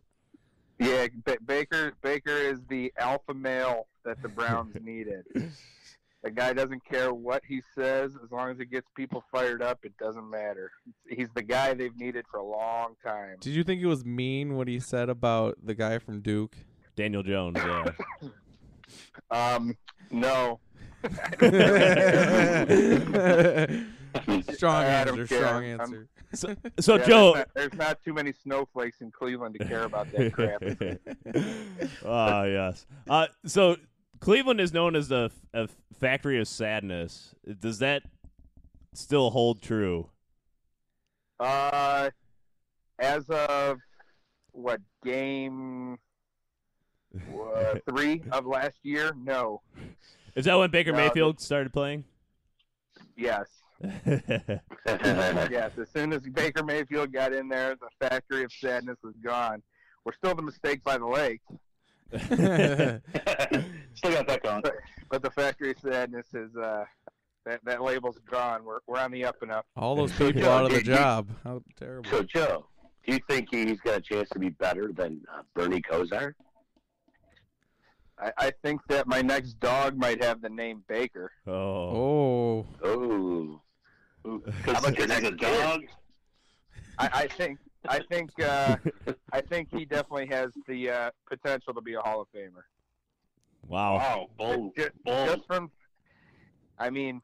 [0.80, 1.92] Yeah, ba- Baker.
[2.02, 5.26] Baker is the alpha male that the Browns needed.
[6.24, 9.80] The guy doesn't care what he says as long as it gets people fired up.
[9.84, 10.72] It doesn't matter.
[11.10, 13.38] He's the guy they've needed for a long time.
[13.40, 16.56] Did you think it was mean what he said about the guy from Duke?
[16.96, 17.58] Daniel Jones.
[17.58, 17.92] Yeah.
[19.30, 19.78] Um,
[20.10, 20.60] no,
[24.54, 25.26] strong I don't answer.
[25.28, 25.38] care.
[25.40, 26.08] Strong I'm- answer.
[26.34, 27.34] So, so Yeah, Joe.
[27.34, 30.62] there's not, there's not too many snowflakes in Cleveland to care about that crap.
[32.06, 32.86] Ah, yes.
[33.10, 33.76] Uh, so
[34.22, 35.68] Cleveland is known as the a
[36.00, 37.36] factory of sadness.
[37.60, 38.04] Does that
[38.94, 40.10] still hold true?
[41.40, 42.12] Uh,
[43.00, 43.80] as of
[44.52, 45.98] what game
[47.16, 49.12] uh, three of last year?
[49.18, 49.62] No.
[50.36, 52.04] Is that when Baker No, Mayfield started playing?
[53.18, 53.48] Yes.
[54.06, 54.62] yes.
[54.86, 59.64] As soon as Baker Mayfield got in there, the factory of sadness was gone.
[60.06, 61.42] We're still the mistake by the lake,
[63.94, 64.62] Still got that going.
[64.62, 64.74] but,
[65.10, 66.86] but the factory sadness is uh,
[67.46, 68.64] that that label's gone.
[68.66, 69.66] We're we're on the up and up.
[69.76, 71.28] All those So, people Joe, out of the did you- job.
[71.44, 72.10] How terrible.
[72.10, 72.66] So, Joe,
[73.06, 76.34] do you think he's got a chance to be better than uh, Bernie Kosar?
[78.20, 81.32] I, I think that my next dog might have the name Baker.
[81.48, 82.66] oh.
[82.84, 83.62] Oh.
[84.24, 84.42] Oh.
[84.66, 85.82] How about your next dog?
[87.00, 87.58] I, I think
[87.88, 88.76] I think uh,
[89.34, 92.64] I think he definitely has the uh, potential to be a Hall of Famer.
[93.68, 93.96] Wow.
[93.96, 94.76] Wow, bold.
[94.76, 95.28] Just, bold.
[95.28, 95.72] just from,
[96.80, 97.22] I mean,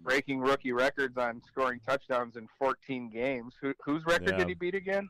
[0.00, 3.54] breaking rookie records on scoring touchdowns in 14 games.
[3.60, 4.38] Who, whose record Yeah.
[4.38, 5.08] did he beat again?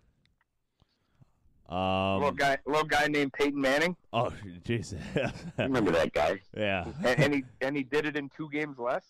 [1.69, 2.19] Um.
[2.19, 4.33] little guy, little guy named Peyton Manning, Oh,
[4.65, 5.01] Jesus!
[5.59, 6.41] I remember that guy.
[6.57, 6.87] yeah.
[7.05, 9.05] and, and he and he did it in two games less.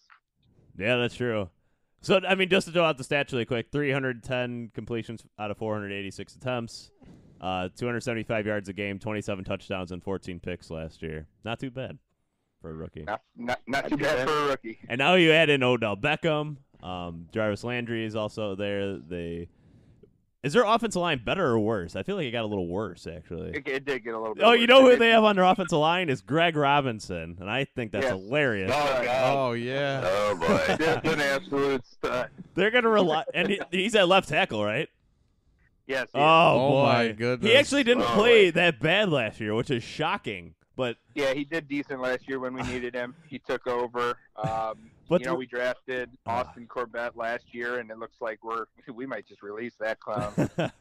[0.78, 1.51] Yeah, that's true.
[2.01, 5.59] So I mean, just to throw out the stats really quick: 310 completions out of
[5.59, 6.90] 486 attempts,
[7.40, 11.26] uh, 275 yards a game, 27 touchdowns, and 14 picks last year.
[11.44, 11.99] Not too bad
[12.61, 13.05] for a rookie.
[13.05, 14.78] Not not, not too bad for a rookie.
[14.88, 16.57] And now you add in Odell Beckham.
[16.82, 18.99] Um, Jarvis Landry is also there.
[18.99, 19.49] They
[20.43, 21.97] is their offensive line better or worse?
[21.97, 23.51] I feel like it got a little worse actually.
[23.51, 24.34] It, it did get a little.
[24.34, 27.37] bit Oh, you know who It- they have on their offensive line is Greg Robinson,
[27.41, 28.12] and I think that's Yes.
[28.12, 28.70] hilarious.
[28.74, 29.37] Oh, God.
[29.37, 30.01] Oh yeah.
[30.05, 30.47] Oh, boy.
[30.78, 32.28] Just an absolute stud.
[32.55, 34.89] They're gonna rely, and he, he's at left tackle, right?
[35.87, 36.09] Yes.
[36.12, 36.24] he Oh, is.
[36.61, 36.82] Oh, boy.
[36.84, 37.51] my goodness.
[37.51, 40.55] He actually didn't Oh, play my- that bad last year, which is shocking.
[40.76, 43.14] But Yeah, he did decent last year when we needed him.
[43.28, 44.18] He took over.
[44.37, 46.40] Um, But you know, we drafted Ah.
[46.40, 50.32] Austin Corbett last year, and it looks like we're we might just release that clown.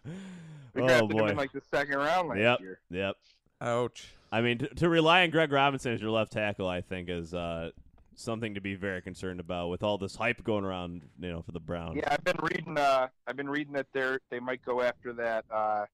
[0.73, 2.59] We oh drafted him boy, in like the second round last Yep.
[2.59, 2.79] year.
[2.89, 3.15] yep.
[3.61, 4.13] Ouch.
[4.29, 7.33] I mean, to, to rely on Greg Robinson as your left tackle, I think is
[7.33, 7.69] uh,
[8.15, 11.53] something to be very concerned about with all this hype going around, you know, for
[11.53, 11.95] the Browns.
[11.95, 12.77] Yeah, I've been reading.
[12.77, 15.85] Uh, I've been reading that they're they might go after that uh,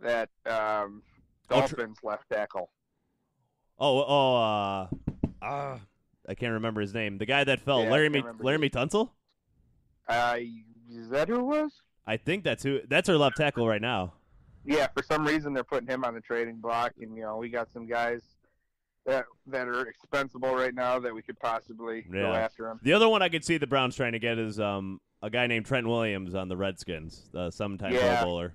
[0.00, 1.02] that um,
[1.50, 2.70] Oh, tr- Dolphins left tackle.
[3.80, 4.86] Oh, oh, uh,
[5.44, 5.78] uh,
[6.28, 7.18] I can't remember his name.
[7.18, 8.22] The guy that fell, Yeah, Larry, his-
[8.72, 9.10] Tunsil.
[10.08, 10.36] Uh,
[10.90, 11.72] is that who it was?
[12.06, 12.80] I think that's who.
[12.88, 14.14] That's our left tackle right now.
[14.64, 17.48] Yeah, for some reason they're putting him on the trading block, and you know we
[17.48, 18.22] got some guys
[19.06, 22.32] that that are expensible right now that we could possibly go Yeah.
[22.32, 22.78] after him.
[22.82, 25.46] The other one I could see the Browns trying to get is um a guy
[25.46, 28.18] named Trent Williams on the Redskins, uh, sometime Yeah.
[28.20, 28.54] Pro Bowler.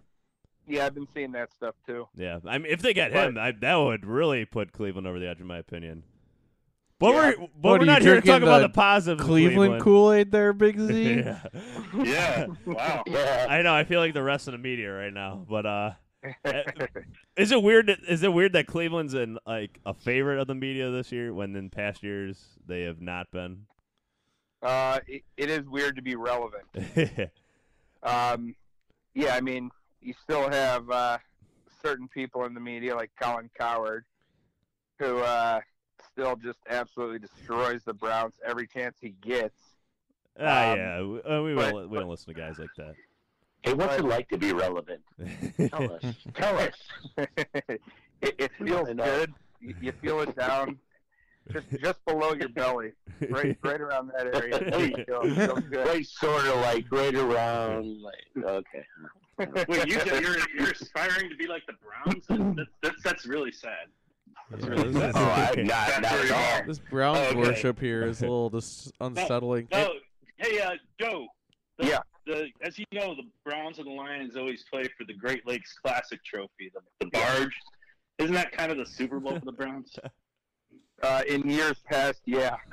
[0.68, 2.08] Yeah, I've been seeing that stuff too.
[2.16, 5.18] Yeah, I mean, if they get But- him, I, that would really put Cleveland over
[5.20, 6.04] the edge, in my opinion.
[7.00, 7.16] But Yeah.
[7.16, 9.20] we're but What, we're not here to talk drinking about the the positive.
[9.20, 11.14] of Cleveland Kool Aid there, Big Z?
[11.14, 11.40] yeah.
[12.04, 12.48] Yeah.
[12.66, 13.04] Wow.
[13.08, 13.46] Yeah.
[13.50, 13.74] I know.
[13.74, 15.92] I feel like the rest of the media right now, but uh,
[17.38, 17.88] is it weird?
[17.88, 21.34] That, is it weird that Cleveland's in like a favorite of the media this year
[21.34, 23.66] when in past years they have not been?
[24.64, 26.66] uh, it, it is weird to be relevant.
[28.04, 28.56] Um,
[29.14, 29.70] yeah, I mean,
[30.02, 31.18] you still have uh,
[31.84, 34.06] certain people in the media like Colin Cowherd,
[35.00, 35.60] who uh,
[36.18, 39.60] still just absolutely destroys the Browns every chance he gets.
[40.40, 42.96] Ah, Um, yeah, we, uh, we but- don't we don't listen to guys like that.
[43.64, 45.02] Hey, what's it like to be relevant?
[45.70, 46.04] Tell us.
[46.36, 46.74] Tell us.
[47.18, 47.82] it,
[48.22, 49.34] it feels good.
[49.60, 50.78] You, you feel it down
[51.52, 52.92] just just below your belly,
[53.30, 54.60] right right around that area.
[54.70, 55.06] There you.
[55.06, 55.64] Feels.
[55.72, 58.02] Right, sort of like right around.
[58.02, 58.86] Like okay.
[59.68, 62.26] Wait, you, you're you're aspiring to be like the Browns?
[62.56, 63.88] That's that's, that's really sad.
[64.52, 65.16] That's really this, sad.
[65.16, 66.32] Oh, I'm not, not at
[66.62, 66.68] all.
[66.68, 67.36] this Browns Okay.
[67.40, 69.68] worship here is a little dis- unsettling.
[69.72, 69.94] No,
[70.38, 71.28] hey, uh, Joe.
[71.78, 72.00] The, Yeah.
[72.26, 75.74] The, as you know, the Browns and the Lions always play for the Great Lakes
[75.82, 77.56] Classic Trophy, the, the barge.
[78.18, 79.98] Isn't that kind of the Super Bowl for the Browns?
[81.04, 82.56] Uh, in years past, yeah.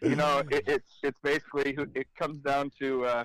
[0.00, 3.24] you know, it, it's it's basically it comes down to, uh,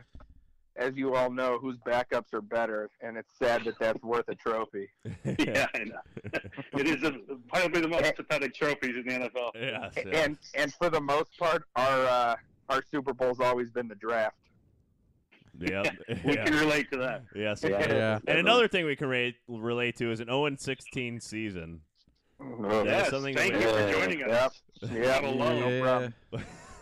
[0.76, 4.36] as you all know, whose backups are better, and it's sad that that's worth a
[4.36, 4.90] trophy.
[5.40, 6.00] yeah, I know.
[6.74, 7.14] it is a,
[7.48, 9.52] probably the most pathetic trophies in the NFL.
[9.56, 10.06] Yes, yes.
[10.14, 12.36] And and for the most part, our uh,
[12.70, 14.36] our Super Bowl's always been the draft.
[15.60, 15.98] Yep.
[16.26, 16.46] We yeah.
[16.46, 17.24] can relate to that.
[17.36, 17.64] Yes.
[17.64, 17.76] Yeah.
[17.76, 17.96] okay.
[17.96, 18.20] Yeah.
[18.28, 21.82] And another thing we can rate, relate to is an 0 16 season.
[22.40, 24.30] That's Yes, something thank that you for joining Yep.
[24.30, 24.62] us.
[24.82, 25.60] Yeah, Not alone.
[25.60, 25.82] no Yeah.
[25.82, 26.14] problem.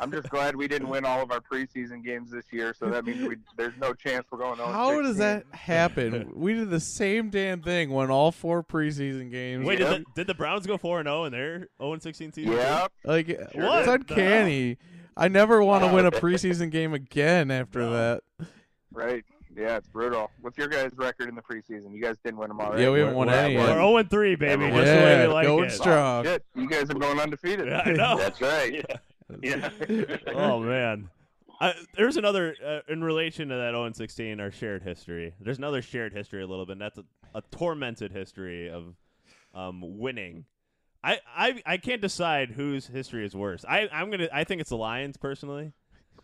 [0.02, 3.06] I'm just glad we didn't win all of our preseason games this year, so that
[3.06, 4.74] means we there's no chance we're going on.
[4.74, 6.32] How oh does that happen?
[6.34, 9.66] We did the same damn thing, won all four preseason games.
[9.66, 9.90] Wait, Yep.
[9.90, 12.52] did, the, did the Browns go 4 and 0 in their 0 and 16 season?
[12.52, 12.58] too?
[12.58, 12.92] Yep.
[13.06, 14.78] Like What it's the uncanny.
[15.16, 18.22] I never want to win a preseason game again after that.
[18.92, 19.24] Right.
[19.56, 20.32] Yeah, it's brutal.
[20.40, 21.94] What's your guys' record in the preseason?
[21.94, 22.84] You guys didn't win them already.
[22.84, 23.56] Yeah, we haven't won We're, any.
[23.58, 23.76] we're yet.
[23.76, 24.64] 0 3, baby.
[24.70, 25.72] Just the way Yeah, we like going it.
[25.72, 26.24] strong.
[26.24, 27.68] Shit, you guys are going undefeated.
[27.68, 28.18] Yeah, I know.
[28.18, 28.74] That's right.
[28.90, 28.96] Yeah.
[30.36, 31.10] oh man.
[31.60, 35.34] I, there's another uh, in relation to that 0 and 16, our shared history.
[35.40, 36.74] There's another shared history a little bit.
[36.74, 37.04] And that's a,
[37.36, 38.96] a tormented history of
[39.54, 40.46] um, winning.
[41.04, 43.66] I, I I can't decide whose history is worse.
[43.68, 45.74] I I'm gonna I think it's the Lions personally.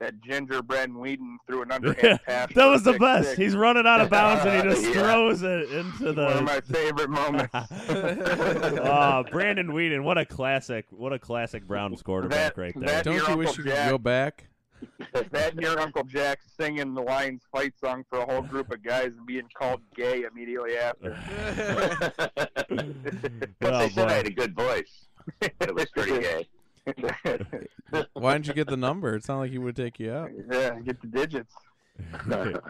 [0.00, 2.48] that ginger Brandon Weeden threw an underhand pass.
[2.54, 3.28] that was the pick best.
[3.30, 3.36] six.
[3.38, 5.02] He's running out of bounds and he just Yeah.
[5.02, 6.24] throws it into the.
[6.24, 7.52] one of my favorite moments.
[7.52, 10.86] oh, Brandon Weeden, what a classic!
[10.90, 13.02] What a classic Browns quarterback That- right there.
[13.02, 14.46] Don't you wish you could go back?
[15.32, 18.82] That and your Uncle Jack singing the Lions fight song for a whole group of
[18.82, 21.16] guys and being called gay immediately after.
[23.60, 24.12] But Oh, they said boy.
[24.12, 25.06] I had a good voice.
[25.40, 26.48] It was pretty gay.
[28.14, 29.14] Why didn't you get the number?
[29.14, 30.30] It's not like he would take you out.
[30.50, 31.54] yeah, get the digits.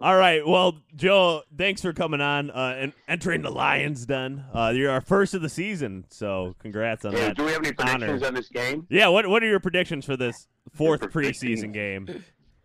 [0.00, 4.44] All right, well, Joe, thanks for coming on uh, and entering the Lions Den.
[4.52, 7.36] Uh, you're our first of the season, so congrats on Yeah, that.
[7.36, 8.26] do we have any predictions honor.
[8.26, 8.86] on this game?
[8.90, 12.08] Yeah, what what are your predictions for this fourth preseason game?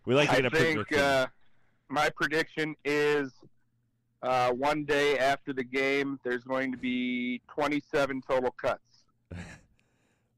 [0.06, 1.26] We like to get a think uh,
[1.88, 3.32] my prediction is
[4.22, 8.80] uh, one day after the game, there's going to be 27 total cuts.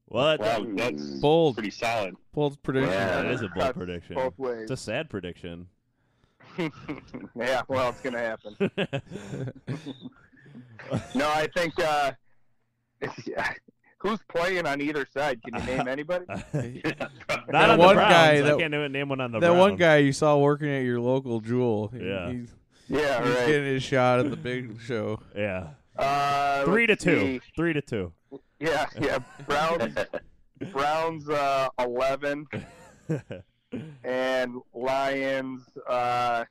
[0.09, 2.15] well, that, Wow, that's Bold, pretty solid.
[2.33, 2.91] bold prediction.
[2.91, 4.15] Yeah, that is a bold Cuts prediction.
[4.15, 4.61] Both ways.
[4.63, 5.67] It's a sad prediction.
[6.57, 9.51] yeah, well, it's going to happen.
[11.15, 11.73] No, I think.
[11.79, 12.11] Uh,
[13.25, 13.51] yeah.
[13.99, 15.41] Who's playing on either side?
[15.43, 16.25] Can you name anybody?
[16.29, 18.13] Not That on one the Browns.
[18.13, 20.83] guy I can't name- name one on the that one guy you saw working at
[20.83, 21.91] your local Jewel.
[21.93, 22.31] Yeah.
[22.31, 22.53] he's,
[22.87, 23.47] Yeah, he's right.
[23.47, 25.19] getting his shot at the big show.
[25.35, 25.69] Yeah.
[25.97, 27.19] Uh, Three to let's two.
[27.19, 27.41] see.
[27.55, 28.13] Three to two.
[28.59, 29.19] Yeah, yeah.
[29.45, 29.95] Browns,
[30.71, 32.47] Browns, uh, eleven,
[34.03, 35.63] and Lions.
[35.87, 36.45] Uh,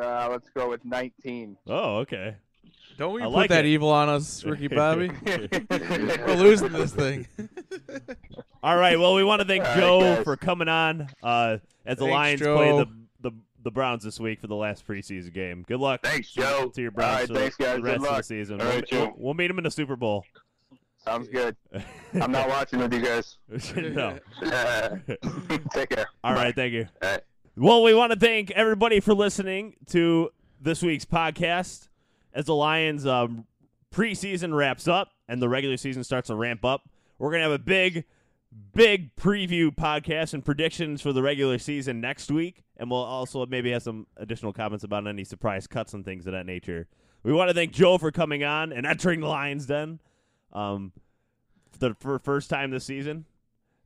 [0.00, 1.56] uh, let's go with nineteen.
[1.66, 2.36] Oh, okay.
[2.98, 3.68] Don't we I put like that it.
[3.68, 5.10] evil on us, Ricky Bobby?
[5.24, 7.26] We're losing this thing.
[8.62, 8.98] All right.
[8.98, 10.24] Well, we want to thank All right, Joe guys.
[10.24, 12.56] for coming on uh, as the Lions Joe.
[12.56, 15.64] play the, the the Browns this week for the last preseason game.
[15.66, 16.00] Good luck.
[16.02, 16.70] Thanks, Joe.
[16.74, 17.76] To your Browns All right, for thanks, guys.
[17.76, 18.60] the Good rest of the season.
[18.60, 18.98] All we'll, Joe.
[18.98, 20.24] we'll, we'll meet them in the Super Bowl.
[21.04, 21.56] Sounds good.
[22.14, 23.38] I'm not watching with you guys.
[23.76, 24.18] no.
[25.72, 26.06] Take care.
[26.22, 26.54] All right.
[26.54, 26.86] Thank you.
[27.02, 27.20] All right.
[27.56, 30.30] Well, we want to thank everybody for listening to
[30.60, 31.88] this week's podcast.
[32.32, 33.44] As the Lions um,
[33.92, 36.88] preseason wraps up and the regular season starts to ramp up,
[37.18, 38.04] we're gonna have a big,
[38.72, 43.72] big preview podcast and predictions for the regular season next week, and we'll also maybe
[43.72, 46.86] have some additional comments about any surprise cuts and things of that nature.
[47.24, 49.98] We want to thank Joe for coming on and entering the Lions Den,
[50.52, 50.92] um,
[51.78, 53.26] the for first time this season.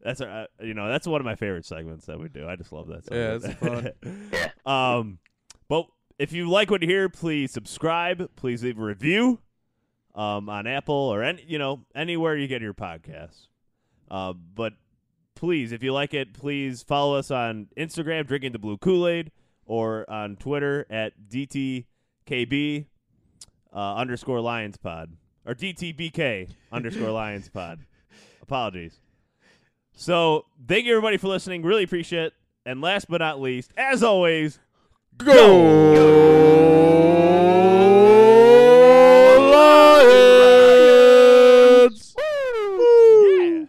[0.03, 2.47] That's our, uh, you know that's one of my favorite segments that we do.
[2.49, 3.05] I just love that.
[3.11, 3.95] Yeah, segment.
[4.33, 4.51] Yeah.
[4.67, 5.19] Um,
[5.69, 5.87] but
[6.19, 8.31] if you like what you hear, please subscribe.
[8.35, 9.41] Please leave a review,
[10.15, 13.49] um, on Apple or any you know anywhere you get your podcasts.
[14.11, 14.75] Uh, but
[15.35, 19.33] please, if you like it, please follow us on Instagram, drinking the blue Kool Aid,
[19.67, 22.87] or on Twitter at DTKB
[23.75, 25.17] uh, underscore Lions Pod
[25.47, 27.81] or DTBK underscore Lions Pod.
[28.43, 28.99] Apologies.
[29.93, 31.63] So thank you everybody for listening.
[31.63, 32.33] Really appreciate it.
[32.67, 34.59] And last but not least, as always,
[35.19, 35.95] go
[41.85, 42.15] lions!
[42.19, 43.65] yeah.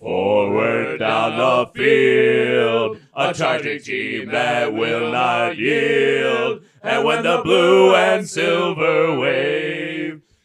[0.00, 6.62] Forward down the field, a charging team that will not yield.
[6.82, 9.77] And when the blue and silver wave,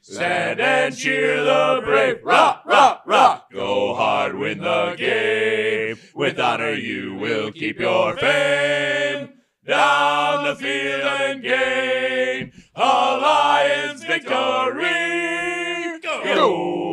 [0.03, 2.17] stand and cheer the brave.
[2.23, 3.51] Rock, rock, rock.
[3.51, 5.97] Go hard, win the game.
[6.13, 9.29] With honor, you will keep your fame.
[9.65, 14.89] Down the field and gain a Lions victory.
[16.01, 16.92] Go!